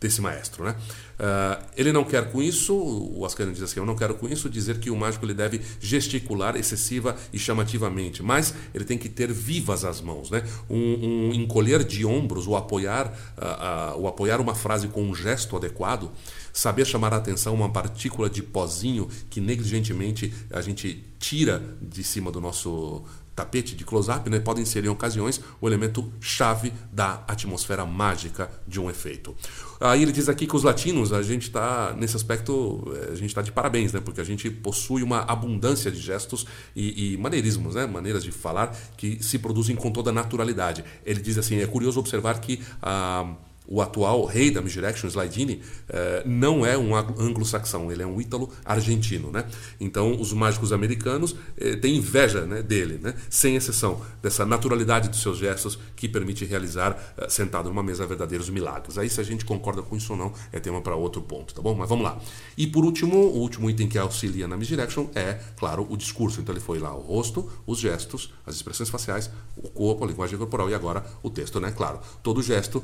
desse 0.00 0.20
maestro. 0.20 0.64
Né? 0.64 0.76
Uh, 1.18 1.64
ele 1.76 1.92
não 1.92 2.04
quer 2.04 2.30
com 2.30 2.42
isso, 2.42 2.74
o 2.74 3.24
Ascanian 3.24 3.52
diz 3.52 3.62
assim, 3.62 3.80
eu 3.80 3.86
não 3.86 3.96
quero 3.96 4.14
com 4.14 4.28
isso 4.28 4.48
dizer 4.50 4.78
que 4.78 4.90
o 4.90 4.96
mágico 4.96 5.24
ele 5.24 5.34
deve 5.34 5.60
gesticular 5.80 6.56
excessiva 6.56 7.16
e 7.32 7.38
chamativamente, 7.38 8.22
mas 8.22 8.54
ele 8.74 8.84
tem 8.84 8.98
que 8.98 9.08
ter 9.08 9.32
vivas 9.32 9.84
as 9.84 10.00
mãos. 10.00 10.30
Né? 10.30 10.42
Um, 10.68 11.28
um 11.28 11.34
encolher 11.34 11.82
de 11.82 12.04
ombros, 12.04 12.46
o 12.46 12.56
apoiar, 12.56 13.06
uh, 13.06 13.96
uh, 13.96 14.00
o 14.02 14.08
apoiar 14.08 14.40
uma 14.40 14.54
frase 14.54 14.88
com 14.88 15.02
um 15.02 15.14
gesto 15.14 15.56
adequado, 15.56 16.10
saber 16.52 16.86
chamar 16.86 17.12
a 17.14 17.16
atenção 17.16 17.54
uma 17.54 17.70
partícula 17.70 18.28
de 18.28 18.42
pozinho 18.42 19.08
que 19.30 19.40
negligentemente 19.40 20.32
a 20.50 20.60
gente 20.60 21.04
tira 21.18 21.62
de 21.80 22.04
cima 22.04 22.30
do 22.30 22.40
nosso 22.40 23.04
tapete 23.36 23.76
de 23.76 23.84
close-up 23.84 24.28
né, 24.30 24.40
podem 24.40 24.64
ser, 24.64 24.84
em 24.84 24.88
ocasiões, 24.88 25.40
o 25.60 25.68
elemento 25.68 26.10
chave 26.20 26.72
da 26.90 27.22
atmosfera 27.28 27.84
mágica 27.84 28.50
de 28.66 28.80
um 28.80 28.88
efeito. 28.88 29.36
Aí 29.78 30.02
ele 30.02 30.10
diz 30.10 30.28
aqui 30.28 30.46
que 30.46 30.56
os 30.56 30.62
latinos, 30.62 31.12
a 31.12 31.22
gente 31.22 31.42
está, 31.42 31.94
nesse 31.96 32.16
aspecto, 32.16 32.82
eh, 32.96 33.12
a 33.12 33.14
gente 33.14 33.26
está 33.26 33.42
de 33.42 33.52
parabéns, 33.52 33.92
né, 33.92 34.00
porque 34.00 34.22
a 34.22 34.24
gente 34.24 34.50
possui 34.50 35.02
uma 35.02 35.20
abundância 35.20 35.90
de 35.90 36.00
gestos 36.00 36.46
e, 36.74 37.12
e 37.12 37.16
maneirismos, 37.18 37.74
né, 37.74 37.86
maneiras 37.86 38.24
de 38.24 38.32
falar 38.32 38.74
que 38.96 39.22
se 39.22 39.38
produzem 39.38 39.76
com 39.76 39.90
toda 39.90 40.10
naturalidade. 40.10 40.82
Ele 41.04 41.20
diz 41.20 41.36
assim: 41.36 41.60
é 41.60 41.66
curioso 41.66 42.00
observar 42.00 42.40
que. 42.40 42.62
Ah, 42.82 43.34
o 43.68 43.82
atual 43.82 44.24
rei 44.24 44.50
da 44.50 44.62
Misdirection, 44.62 45.08
Slidini, 45.08 45.60
eh, 45.88 46.22
não 46.24 46.64
é 46.64 46.78
um 46.78 46.94
anglo-saxão, 46.94 47.90
ele 47.90 48.02
é 48.02 48.06
um 48.06 48.20
ítalo-argentino. 48.20 49.30
Né? 49.30 49.44
Então, 49.80 50.20
os 50.20 50.32
mágicos 50.32 50.72
americanos 50.72 51.34
eh, 51.58 51.76
têm 51.76 51.96
inveja 51.96 52.42
né, 52.42 52.62
dele, 52.62 52.98
né? 53.02 53.14
sem 53.28 53.56
exceção 53.56 54.00
dessa 54.22 54.44
naturalidade 54.44 55.08
dos 55.08 55.20
seus 55.20 55.38
gestos 55.38 55.78
que 55.96 56.08
permite 56.08 56.44
realizar, 56.44 57.14
eh, 57.16 57.28
sentado 57.28 57.68
numa 57.68 57.82
mesa, 57.82 58.06
verdadeiros 58.06 58.48
milagres. 58.48 58.98
Aí, 58.98 59.10
se 59.10 59.20
a 59.20 59.24
gente 59.24 59.44
concorda 59.44 59.82
com 59.82 59.96
isso 59.96 60.12
ou 60.12 60.18
não, 60.18 60.32
é 60.52 60.60
tema 60.60 60.80
para 60.80 60.94
outro 60.94 61.20
ponto, 61.22 61.54
tá 61.54 61.60
bom? 61.60 61.74
Mas 61.74 61.88
vamos 61.88 62.04
lá. 62.04 62.18
E 62.56 62.66
por 62.66 62.84
último, 62.84 63.16
o 63.16 63.38
último 63.38 63.68
item 63.68 63.88
que 63.88 63.98
auxilia 63.98 64.46
na 64.46 64.56
Misdirection 64.56 65.08
é, 65.14 65.38
claro, 65.56 65.86
o 65.90 65.96
discurso. 65.96 66.40
Então, 66.40 66.54
ele 66.54 66.62
foi 66.62 66.78
lá 66.78 66.94
o 66.94 67.00
rosto, 67.00 67.50
os 67.66 67.78
gestos, 67.78 68.32
as 68.46 68.54
expressões 68.54 68.88
faciais, 68.88 69.30
o 69.56 69.68
corpo, 69.68 70.04
a 70.04 70.06
linguagem 70.06 70.38
corporal 70.38 70.70
e 70.70 70.74
agora 70.74 71.04
o 71.22 71.30
texto, 71.30 71.60
né? 71.60 71.72
Claro, 71.72 71.98
todo 72.22 72.42
gesto 72.42 72.82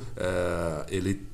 ele 0.88 1.32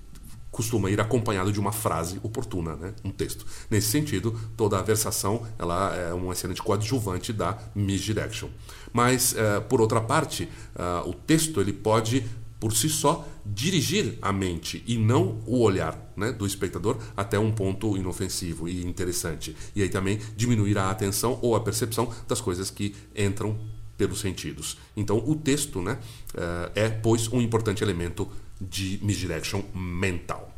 costuma 0.51 0.91
ir 0.91 1.01
acompanhado 1.01 1.53
de 1.53 1.61
uma 1.61 1.73
frase 1.73 2.19
oportuna, 2.23 2.75
né? 2.75 2.95
um 3.05 3.11
texto. 3.11 3.47
Nesse 3.71 3.89
sentido, 3.89 4.39
toda 4.57 4.79
a 4.79 4.83
versação 4.83 5.47
ela 5.59 5.95
é 5.95 6.13
um 6.13 6.33
excelente 6.33 6.63
coadjuvante 6.63 7.33
da 7.33 7.57
misdirection. 7.75 8.49
Mas, 8.93 9.33
uh, 9.33 9.63
por 9.69 9.81
outra 9.81 10.01
parte, 10.01 10.49
uh, 10.75 11.09
o 11.09 11.15
texto 11.15 11.61
ele 11.61 11.73
pode 11.73 12.25
por 12.59 12.73
si 12.73 12.89
só 12.89 13.25
dirigir 13.47 14.19
a 14.21 14.33
mente 14.33 14.83
e 14.85 14.99
não 14.99 15.41
o 15.47 15.61
olhar 15.61 15.97
né, 16.17 16.33
do 16.33 16.45
espectador 16.45 16.99
até 17.17 17.39
um 17.39 17.53
ponto 17.53 17.97
inofensivo 17.97 18.69
e 18.69 18.85
interessante. 18.85 19.57
E 19.77 19.83
aí 19.83 19.89
também 19.89 20.19
diminuir 20.37 20.77
a 20.77 20.91
atenção 20.91 21.39
ou 21.41 21.55
a 21.55 21.61
percepção 21.61 22.13
das 22.27 22.41
coisas 22.41 22.69
que 22.69 22.97
entram 23.15 23.57
pelos 23.97 24.21
sentidos. 24.21 24.79
Então, 24.97 25.23
o 25.25 25.35
texto 25.35 25.81
né, 25.81 25.99
uh, 26.35 26.71
é, 26.75 26.89
pois, 26.89 27.29
um 27.33 27.41
importante 27.41 27.83
elemento 27.83 28.29
de 28.61 28.99
misdirection 29.03 29.63
mental. 29.75 30.53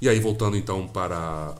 E 0.00 0.08
aí, 0.08 0.18
voltando 0.20 0.56
então 0.56 0.86
para 0.86 1.54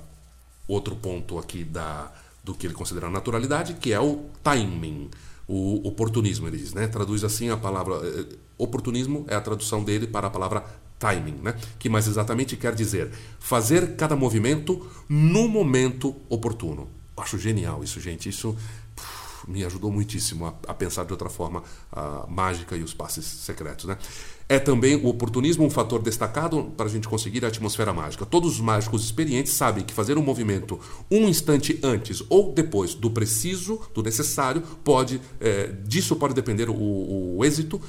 outro 0.67 0.97
ponto 0.97 1.39
aqui 1.39 1.65
da, 1.65 2.13
do 2.43 2.55
que 2.55 2.67
ele 2.67 2.75
considera 2.75 3.09
naturalidade, 3.11 3.75
que 3.75 3.93
é 3.93 4.01
o 4.01 4.27
timing, 4.43 5.11
o 5.47 5.87
oportunismo, 5.87 6.49
ele 6.49 6.57
diz, 6.57 6.73
né? 6.73 6.87
Traduz 6.87 7.25
assim 7.25 7.51
a 7.51 7.57
palavra. 7.57 7.95
Eh, 7.97 8.37
oportunismo 8.59 9.25
é 9.29 9.35
a 9.35 9.41
tradução 9.41 9.83
dele 9.83 10.07
para 10.07 10.29
a 10.29 10.31
palavra 10.31 10.65
timing, 11.03 11.41
né? 11.43 11.57
que 11.81 11.89
mais 11.89 12.07
exatamente 12.07 12.57
quer 12.57 12.75
dizer 12.77 13.11
fazer 13.41 13.97
cada 13.97 14.15
movimento 14.15 14.89
no 15.09 15.49
momento 15.49 16.15
oportuno. 16.29 16.89
Acho 17.17 17.39
genial 17.39 17.83
isso, 17.83 18.01
gente. 18.01 18.29
Isso 18.29 18.57
me 19.47 19.65
ajudou 19.65 19.91
muitíssimo 19.91 20.47
a, 20.47 20.55
a 20.69 20.75
pensar 20.75 21.05
de 21.05 21.13
outra 21.13 21.29
forma 21.29 21.63
a 21.91 22.27
mágica 22.29 22.77
e 22.77 22.83
os 22.83 22.95
passes 22.95 23.25
secretos. 23.25 23.85
Né? 23.87 23.97
É 24.49 24.59
também 24.59 24.97
o 24.97 25.07
oportunismo 25.07 25.65
um 25.65 25.71
fator 25.71 26.03
destacado 26.03 26.73
para 26.77 26.87
a 26.87 26.89
gente 26.89 27.09
conseguir 27.09 27.45
a 27.45 27.49
atmosfera 27.49 27.93
mágica. 27.93 28.27
Todos 28.27 28.55
os 28.55 28.61
mágicos 28.61 29.05
experientes 29.05 29.53
sabem 29.53 29.85
que 29.85 29.95
fazer 29.95 30.19
um 30.19 30.23
movimento 30.23 30.79
um 31.11 31.29
instante 31.29 31.79
antes 31.83 32.23
ou 32.29 32.53
depois 32.53 32.95
do 32.95 33.11
preciso, 33.11 33.81
do 33.95 34.03
necessário, 34.03 34.63
pode 34.85 35.21
é, 35.41 35.73
disso 35.85 36.17
pode 36.17 36.35
depender 36.35 36.69
o, 36.69 37.37
o 37.37 37.45
êxito 37.45 37.81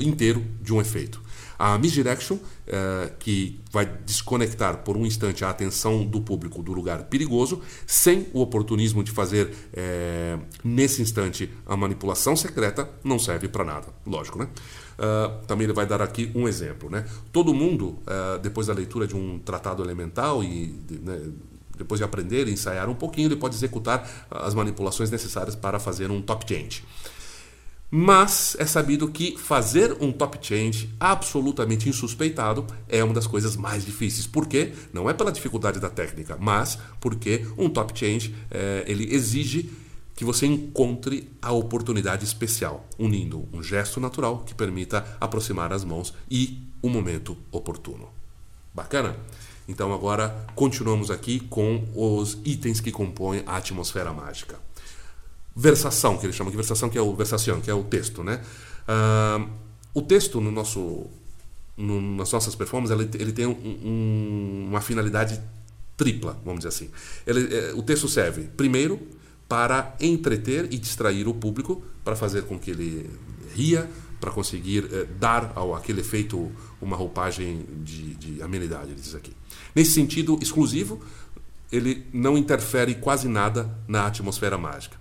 inteiro 0.00 0.44
de 0.62 0.72
um 0.72 0.80
efeito. 0.80 1.20
A 1.58 1.76
misdirection, 1.76 2.38
eh, 2.66 3.12
que 3.18 3.60
vai 3.72 3.84
desconectar 4.06 4.78
por 4.78 4.96
um 4.96 5.04
instante 5.04 5.44
a 5.44 5.50
atenção 5.50 6.04
do 6.04 6.20
público 6.20 6.62
do 6.62 6.72
lugar 6.72 7.04
perigoso, 7.04 7.60
sem 7.86 8.28
o 8.32 8.40
oportunismo 8.40 9.02
de 9.02 9.10
fazer 9.10 9.52
eh, 9.72 10.38
nesse 10.62 11.02
instante 11.02 11.50
a 11.66 11.76
manipulação 11.76 12.36
secreta, 12.36 12.88
não 13.02 13.18
serve 13.18 13.48
para 13.48 13.64
nada. 13.64 13.88
Lógico, 14.06 14.38
né? 14.38 14.48
Uh, 14.98 15.46
também 15.46 15.64
ele 15.64 15.72
vai 15.72 15.86
dar 15.86 16.02
aqui 16.02 16.28
um 16.34 16.48
exemplo. 16.48 16.90
Né? 16.90 17.04
Todo 17.32 17.54
mundo, 17.54 18.00
uh, 18.02 18.38
depois 18.42 18.66
da 18.66 18.72
leitura 18.72 19.06
de 19.06 19.14
um 19.14 19.38
tratado 19.38 19.80
elemental 19.80 20.42
e 20.42 20.74
né, 20.90 21.20
depois 21.76 22.00
de 22.00 22.04
aprender 22.04 22.48
e 22.48 22.52
ensaiar 22.52 22.88
um 22.88 22.94
pouquinho, 22.94 23.28
ele 23.28 23.36
pode 23.36 23.54
executar 23.54 24.26
as 24.28 24.54
manipulações 24.54 25.10
necessárias 25.10 25.54
para 25.54 25.78
fazer 25.78 26.10
um 26.10 26.20
top 26.20 26.44
change. 26.46 26.84
Mas 27.90 28.54
é 28.58 28.66
sabido 28.66 29.08
que 29.08 29.38
fazer 29.38 29.96
um 29.98 30.12
top 30.12 30.38
change 30.42 30.94
absolutamente 31.00 31.88
insuspeitado 31.88 32.66
é 32.86 33.02
uma 33.02 33.14
das 33.14 33.26
coisas 33.26 33.56
mais 33.56 33.84
difíceis. 33.84 34.26
Por 34.26 34.46
quê? 34.46 34.74
Não 34.92 35.08
é 35.08 35.14
pela 35.14 35.32
dificuldade 35.32 35.80
da 35.80 35.88
técnica, 35.88 36.36
mas 36.38 36.78
porque 37.00 37.46
um 37.56 37.70
top 37.70 37.98
change 37.98 38.34
é, 38.50 38.84
ele 38.86 39.14
exige 39.14 39.70
que 40.14 40.24
você 40.24 40.44
encontre 40.44 41.30
a 41.40 41.52
oportunidade 41.52 42.24
especial, 42.24 42.86
unindo 42.98 43.48
um 43.52 43.62
gesto 43.62 44.00
natural 44.00 44.40
que 44.44 44.54
permita 44.54 45.16
aproximar 45.18 45.72
as 45.72 45.84
mãos 45.84 46.12
e 46.30 46.60
o 46.82 46.90
momento 46.90 47.38
oportuno. 47.50 48.08
Bacana? 48.74 49.16
Então 49.66 49.94
agora 49.94 50.46
continuamos 50.54 51.10
aqui 51.10 51.40
com 51.40 51.84
os 51.94 52.36
itens 52.44 52.80
que 52.80 52.92
compõem 52.92 53.42
a 53.46 53.56
atmosfera 53.56 54.12
mágica 54.12 54.67
versação, 55.58 56.16
que 56.16 56.24
ele 56.24 56.32
chama 56.32 56.52
de 56.52 56.56
versação, 56.56 56.88
que 56.88 56.96
é 56.96 57.02
o 57.02 57.12
versação, 57.16 57.60
que 57.60 57.68
é 57.68 57.74
o 57.74 57.82
texto, 57.82 58.22
né? 58.22 58.40
Uh, 58.88 59.50
o 59.92 60.00
texto 60.00 60.40
no 60.40 60.52
nosso, 60.52 61.06
no, 61.76 62.00
nas 62.00 62.30
nossas 62.30 62.54
performances, 62.54 62.96
ele, 62.96 63.10
ele 63.20 63.32
tem 63.32 63.44
um, 63.44 63.50
um, 63.50 64.66
uma 64.68 64.80
finalidade 64.80 65.40
tripla, 65.96 66.38
vamos 66.44 66.60
dizer 66.60 66.68
assim. 66.68 66.90
Ele, 67.26 67.52
é, 67.52 67.72
o 67.74 67.82
texto 67.82 68.06
serve, 68.08 68.42
primeiro, 68.56 69.00
para 69.48 69.96
entreter 70.00 70.68
e 70.70 70.78
distrair 70.78 71.26
o 71.26 71.34
público, 71.34 71.82
para 72.04 72.14
fazer 72.14 72.42
com 72.42 72.56
que 72.56 72.70
ele 72.70 73.10
ria, 73.52 73.90
para 74.20 74.30
conseguir 74.30 74.88
é, 74.92 75.06
dar 75.18 75.52
ao 75.56 75.74
aquele 75.74 76.02
efeito 76.02 76.52
uma 76.80 76.96
roupagem 76.96 77.66
de, 77.82 78.14
de 78.14 78.42
amenidade, 78.42 78.92
ele 78.92 79.00
diz 79.00 79.16
aqui. 79.16 79.32
Nesse 79.74 79.90
sentido 79.90 80.38
exclusivo, 80.40 81.02
ele 81.72 82.06
não 82.12 82.38
interfere 82.38 82.94
quase 82.94 83.26
nada 83.26 83.76
na 83.88 84.06
atmosfera 84.06 84.56
mágica. 84.56 84.96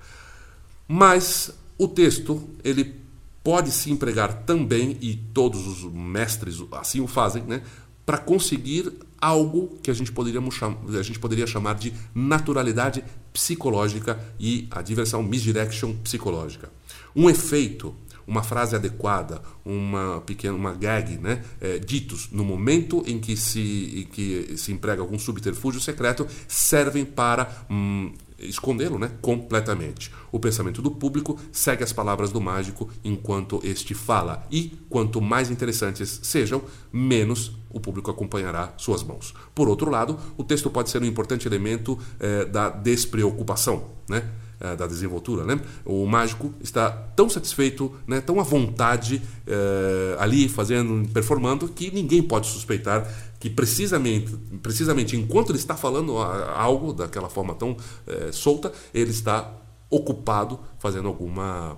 Mas 0.87 1.51
o 1.77 1.87
texto, 1.87 2.47
ele 2.63 2.95
pode 3.43 3.71
se 3.71 3.91
empregar 3.91 4.43
também, 4.43 4.97
e 4.99 5.15
todos 5.15 5.67
os 5.67 5.83
mestres 5.91 6.61
assim 6.71 6.99
o 6.99 7.07
fazem, 7.07 7.43
né, 7.43 7.61
para 8.05 8.17
conseguir 8.17 8.91
algo 9.19 9.77
que 9.81 9.91
a 9.91 9.93
gente, 9.93 10.11
poderíamos 10.11 10.55
cham 10.55 10.77
a 10.87 11.01
gente 11.01 11.19
poderia 11.19 11.47
chamar 11.47 11.75
de 11.75 11.93
naturalidade 12.13 13.03
psicológica 13.33 14.19
e 14.39 14.67
a 14.71 14.81
diversão 14.81 15.21
misdirection 15.23 15.93
psicológica. 16.03 16.71
Um 17.15 17.29
efeito, 17.29 17.93
uma 18.25 18.43
frase 18.43 18.75
adequada, 18.75 19.41
uma 19.65 20.21
pequena 20.25 20.55
uma 20.55 20.73
gag, 20.73 21.17
né, 21.17 21.43
é, 21.61 21.79
ditos 21.79 22.29
no 22.31 22.43
momento 22.43 23.03
em 23.07 23.19
que 23.19 23.35
se, 23.37 24.01
em 24.01 24.03
que 24.11 24.57
se 24.57 24.71
emprega 24.71 25.01
algum 25.01 25.17
subterfúgio 25.17 25.79
secreto, 25.79 26.27
servem 26.47 27.05
para 27.05 27.65
hum, 27.69 28.11
escondê-lo 28.39 28.99
né, 28.99 29.11
completamente. 29.21 30.11
O 30.31 30.39
pensamento 30.39 30.81
do 30.81 30.91
público 30.91 31.39
segue 31.51 31.83
as 31.83 31.93
palavras 31.93 32.31
do 32.31 32.41
mágico 32.41 32.89
enquanto 33.03 33.59
este 33.63 33.93
fala, 33.93 34.45
e 34.51 34.77
quanto 34.89 35.21
mais 35.21 35.49
interessantes 35.49 36.19
sejam, 36.23 36.61
menos 36.91 37.57
o 37.69 37.79
público 37.79 38.09
acompanhará 38.09 38.73
suas 38.77 39.03
mãos. 39.03 39.33
Por 39.53 39.67
outro 39.67 39.89
lado, 39.89 40.17
o 40.37 40.43
texto 40.43 40.69
pode 40.69 40.89
ser 40.89 41.01
um 41.01 41.05
importante 41.05 41.47
elemento 41.47 41.97
eh, 42.19 42.45
da 42.45 42.69
despreocupação. 42.69 43.91
Né? 44.09 44.23
Eh, 44.59 44.75
da 44.75 44.87
desenvoltura, 44.87 45.45
né? 45.45 45.59
O 45.85 46.07
mágico 46.07 46.51
está 46.61 46.89
tão 46.89 47.29
satisfeito, 47.29 47.93
né, 48.07 48.19
tão 48.19 48.39
à 48.39 48.43
vontade 48.43 49.21
eh, 49.45 50.15
ali 50.17 50.49
fazendo, 50.49 51.07
performando 51.09 51.67
que 51.67 51.91
ninguém 51.91 52.23
pode 52.23 52.47
suspeitar 52.47 53.07
que 53.39 53.51
precisamente, 53.51 54.35
precisamente 54.63 55.15
enquanto 55.15 55.51
ele 55.51 55.59
está 55.59 55.75
falando 55.75 56.17
algo 56.17 56.91
daquela 56.91 57.29
forma 57.29 57.53
tão 57.53 57.77
eh, 58.07 58.31
solta, 58.31 58.73
ele 58.95 59.11
está 59.11 59.53
ocupado 59.91 60.59
fazendo 60.79 61.07
alguma 61.07 61.77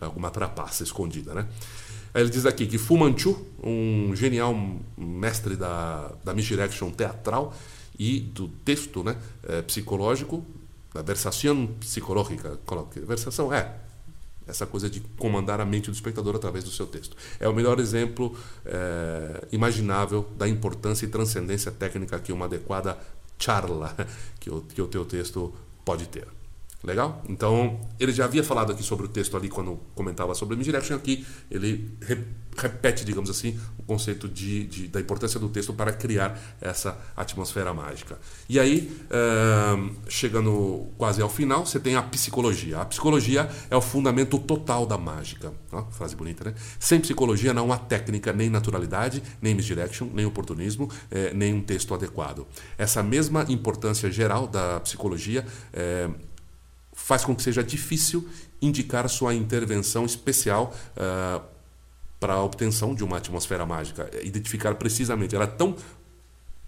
alguma 0.00 0.28
trapaça 0.28 0.82
escondida, 0.82 1.32
né? 1.32 1.46
Ele 2.12 2.28
diz 2.28 2.44
aqui 2.44 2.66
que 2.66 2.76
Fu 2.76 2.96
Manchu, 2.96 3.36
um 3.62 4.16
genial 4.16 4.52
mestre 4.98 5.54
da, 5.54 6.10
da 6.24 6.34
misdirection 6.34 6.90
teatral 6.90 7.54
e 7.96 8.18
do 8.18 8.48
texto 8.48 9.04
né, 9.04 9.16
psicológico, 9.66 10.44
da 10.96 11.02
versação 11.02 11.66
psicológica. 11.78 12.58
Versação 13.06 13.52
é 13.52 13.76
essa 14.46 14.64
coisa 14.64 14.88
de 14.88 15.00
comandar 15.18 15.60
a 15.60 15.64
mente 15.64 15.90
do 15.90 15.94
espectador 15.94 16.36
através 16.36 16.64
do 16.64 16.70
seu 16.70 16.86
texto. 16.86 17.16
É 17.40 17.48
o 17.48 17.54
melhor 17.54 17.80
exemplo 17.80 18.36
é, 18.64 19.44
imaginável 19.50 20.26
da 20.36 20.48
importância 20.48 21.04
e 21.04 21.08
transcendência 21.08 21.72
técnica 21.72 22.18
que 22.20 22.32
uma 22.32 22.44
adequada 22.44 22.96
charla 23.38 23.94
que 24.38 24.48
o, 24.48 24.62
que 24.62 24.80
o 24.80 24.86
teu 24.86 25.04
texto 25.04 25.52
pode 25.84 26.06
ter. 26.06 26.35
Legal? 26.86 27.20
Então, 27.28 27.80
ele 27.98 28.12
já 28.12 28.26
havia 28.26 28.44
falado 28.44 28.70
aqui 28.70 28.82
sobre 28.82 29.06
o 29.06 29.08
texto 29.08 29.36
ali 29.36 29.48
quando 29.48 29.76
comentava 29.92 30.36
sobre 30.36 30.54
o 30.54 30.58
Misdirection. 30.58 30.94
Aqui 30.94 31.26
ele 31.50 31.98
repete, 32.56 33.04
digamos 33.04 33.28
assim, 33.28 33.58
o 33.76 33.82
conceito 33.82 34.28
de, 34.28 34.64
de, 34.66 34.88
da 34.88 35.00
importância 35.00 35.40
do 35.40 35.48
texto 35.48 35.74
para 35.74 35.92
criar 35.92 36.40
essa 36.60 36.96
atmosfera 37.16 37.74
mágica. 37.74 38.20
E 38.48 38.60
aí, 38.60 38.96
uh, 39.10 39.96
chegando 40.08 40.86
quase 40.96 41.20
ao 41.20 41.28
final, 41.28 41.66
você 41.66 41.80
tem 41.80 41.96
a 41.96 42.02
psicologia. 42.04 42.78
A 42.78 42.84
psicologia 42.84 43.50
é 43.68 43.76
o 43.76 43.80
fundamento 43.80 44.38
total 44.38 44.86
da 44.86 44.96
mágica. 44.96 45.52
Ó, 45.72 45.86
frase 45.90 46.14
bonita, 46.14 46.44
né? 46.44 46.54
Sem 46.78 47.00
psicologia 47.00 47.52
não 47.52 47.72
há 47.72 47.78
técnica, 47.78 48.32
nem 48.32 48.48
naturalidade, 48.48 49.20
nem 49.42 49.56
misdirection, 49.56 50.08
nem 50.14 50.24
oportunismo, 50.24 50.88
eh, 51.10 51.32
nem 51.34 51.52
um 51.52 51.60
texto 51.60 51.92
adequado. 51.92 52.46
Essa 52.78 53.02
mesma 53.02 53.44
importância 53.48 54.08
geral 54.08 54.46
da 54.46 54.78
psicologia 54.78 55.44
eh, 55.72 56.08
faz 56.96 57.24
com 57.24 57.36
que 57.36 57.42
seja 57.42 57.62
difícil 57.62 58.28
indicar 58.60 59.08
sua 59.08 59.34
intervenção 59.34 60.04
especial 60.04 60.74
uh, 60.96 61.44
para 62.18 62.32
a 62.32 62.42
obtenção 62.42 62.94
de 62.94 63.04
uma 63.04 63.18
atmosfera 63.18 63.64
mágica. 63.64 64.10
Identificar 64.24 64.74
precisamente. 64.74 65.36
Ela 65.36 65.44
é 65.44 65.48
tão 65.48 65.76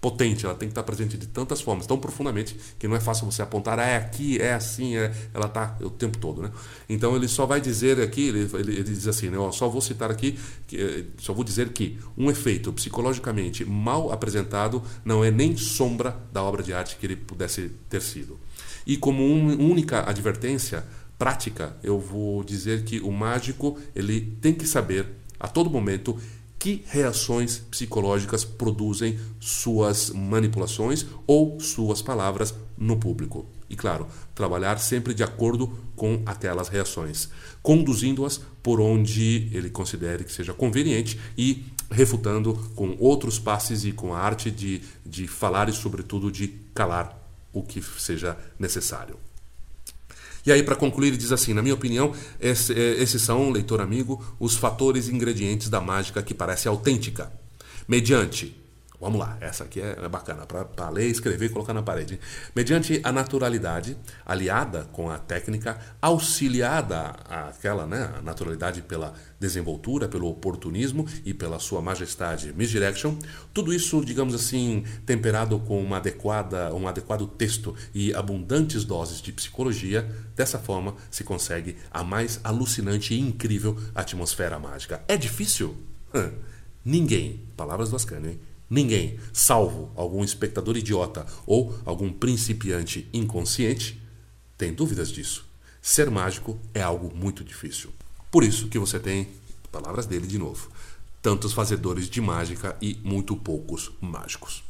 potente, 0.01 0.47
ela 0.47 0.55
tem 0.55 0.69
que 0.69 0.73
estar 0.73 0.85
presente 0.85 1.17
de 1.17 1.27
tantas 1.27 1.61
formas, 1.61 1.87
tão 1.87 1.99
profundamente, 1.99 2.57
que 2.79 2.87
não 2.87 2.95
é 2.95 3.01
fácil 3.01 3.27
você 3.27 3.43
apontar, 3.43 3.81
ah, 3.81 3.85
é 3.85 3.97
aqui, 3.97 4.41
é 4.41 4.55
assim, 4.55 4.97
é... 4.97 5.13
ela 5.35 5.47
está 5.47 5.77
o 5.81 5.91
tempo 5.91 6.19
todo. 6.19 6.41
Né? 6.41 6.53
Então 6.89 7.17
ele 7.17 7.27
só 7.27 7.47
vai 7.47 7.61
dizer 7.61 8.01
aqui, 8.01 8.29
ele, 8.29 8.49
ele, 8.55 8.73
ele 8.75 8.85
diz 8.85 9.09
assim, 9.09 9.29
né, 9.29 9.37
só 9.53 9.69
vou 9.69 9.81
citar 9.81 10.09
aqui, 10.09 10.39
que, 10.69 10.81
eh, 10.81 11.05
só 11.19 11.33
vou 11.33 11.43
dizer 11.43 11.71
que 11.71 11.99
um 12.17 12.31
efeito 12.31 12.73
psicologicamente 12.73 13.65
mal 13.65 14.13
apresentado 14.13 14.83
não 15.05 15.25
é 15.25 15.33
nem 15.33 15.57
sombra 15.57 16.17
da 16.33 16.45
obra 16.45 16.63
de 16.63 16.73
arte 16.73 16.97
que 16.97 17.05
ele 17.05 17.17
pudesse 17.17 17.73
ter 17.89 18.01
sido. 18.01 18.39
E 18.89 18.97
como 18.97 19.23
única 19.23 20.09
advertência 20.09 20.83
prática, 21.19 21.77
eu 21.83 22.01
vou 22.01 22.43
dizer 22.43 22.85
que 22.85 23.01
o 23.01 23.13
mágico 23.13 23.77
ele 23.95 24.39
tem 24.41 24.55
que 24.55 24.67
saber 24.67 25.07
a 25.39 25.47
todo 25.47 25.69
momento 25.69 26.19
que 26.59 26.83
reações 26.89 27.59
psicológicas 27.71 28.47
produzem 28.47 29.19
suas 29.39 30.09
manipulações 30.11 31.05
ou 31.27 31.61
suas 31.61 32.01
palavras 32.01 32.55
no 32.79 32.97
público. 32.97 33.45
E 33.69 33.77
claro, 33.77 34.07
trabalhar 34.35 34.79
sempre 34.79 35.13
de 35.13 35.23
acordo 35.23 35.71
com 35.95 36.23
aquelas 36.25 36.69
reações, 36.69 37.29
conduzindo-as 37.63 38.41
por 38.63 38.81
onde 38.81 39.51
ele 39.53 39.69
considere 39.69 40.25
que 40.25 40.33
seja 40.33 40.55
conveniente 40.55 41.21
e 41.37 41.67
refutando 41.91 42.55
com 42.75 42.97
outros 42.99 43.39
passes 43.39 43.85
e 43.85 43.93
com 43.93 44.15
a 44.15 44.19
arte 44.19 44.51
de, 44.51 44.81
de 45.05 45.29
falar 45.29 45.69
e, 45.69 45.73
sobretudo, 45.73 46.33
de 46.33 46.49
calar 46.75 47.18
o 47.59 47.63
que 47.63 47.83
seja 47.83 48.37
necessário. 48.59 49.19
E 50.47 50.53
aí, 50.53 50.63
para 50.63 50.77
concluir, 50.77 51.09
ele 51.09 51.17
diz 51.17 51.33
assim: 51.33 51.53
na 51.53 51.63
minha 51.63 51.75
opinião, 51.75 52.15
esse, 52.41 52.73
é, 52.73 53.03
esses 53.03 53.21
são, 53.21 53.51
leitor 53.51 53.81
amigo, 53.81 54.25
os 54.39 54.57
fatores 54.57 55.09
e 55.09 55.15
ingredientes 55.15 55.69
da 55.69 55.81
mágica 55.81 56.23
que 56.23 56.33
parece 56.33 56.69
autêntica. 56.69 57.31
Mediante 57.87 58.57
Vamos 59.01 59.21
lá, 59.21 59.39
essa 59.41 59.63
aqui 59.63 59.81
é, 59.81 59.97
é 59.97 60.09
bacana 60.09 60.45
para 60.45 60.89
ler, 60.91 61.07
escrever 61.07 61.47
e 61.47 61.49
colocar 61.51 61.73
na 61.73 61.83
parede. 61.83 62.19
Mediante 62.55 63.01
a 63.05 63.13
naturalidade, 63.13 63.97
aliada 64.27 64.89
com 64.93 65.09
a 65.09 65.17
técnica, 65.19 65.79
auxiliada 66.03 67.15
aquela 67.29 67.87
né, 67.87 68.15
naturalidade 68.25 68.83
pela 68.83 69.15
desenvoltura, 69.39 70.09
pelo 70.09 70.29
oportunismo 70.29 71.07
e 71.25 71.33
pela 71.33 71.61
sua 71.61 71.81
majestade 71.81 72.53
misdirection, 72.53 73.15
tudo 73.55 73.73
isso, 73.73 74.05
digamos 74.05 74.35
assim, 74.35 74.85
temperado 75.07 75.61
com 75.61 75.81
uma 75.81 75.99
adequada, 75.99 76.75
um 76.75 76.89
adequado 76.89 77.29
texto 77.29 77.77
e 77.95 78.13
abundantes 78.13 78.85
doses 78.85 79.23
de 79.23 79.33
psicologia, 79.33 80.11
dessa 80.35 80.59
forma 80.59 80.97
se 81.09 81.23
consegue 81.23 81.77
a 81.93 82.03
mais 82.03 82.41
alucinante 82.43 83.15
e 83.15 83.21
incrível 83.21 83.79
atmosfera 83.95 84.59
mágica. 84.59 85.05
É 85.07 85.17
difícil? 85.17 85.77
Ninguém, 86.85 87.43
palavras 87.57 87.91
do 87.91 87.97
Ascânio, 87.97 88.31
hein? 88.31 88.48
Ninguém, 88.71 89.19
salvo 89.33 89.91
algum 89.97 90.23
espectador 90.23 90.77
idiota 90.77 91.27
ou 91.47 91.79
algum 91.85 92.13
principiante 92.13 93.09
inconsciente, 93.13 94.01
tem 94.57 94.75
dúvidas 94.75 95.11
disso. 95.11 95.47
Ser 95.81 96.11
mágico 96.11 96.59
é 96.75 96.83
algo 96.83 97.15
muito 97.15 97.43
difícil. 97.43 97.91
Por 98.31 98.45
isso 98.45 98.69
que 98.69 98.79
você 98.79 98.99
tem, 98.99 99.29
palavras 99.73 100.05
dele 100.05 100.27
de 100.27 100.39
novo, 100.39 100.71
tantos 101.23 101.53
fazedores 101.53 102.09
de 102.11 102.21
mágica 102.21 102.77
e 102.81 102.99
muito 103.03 103.35
poucos 103.37 103.91
mágicos. 104.01 104.63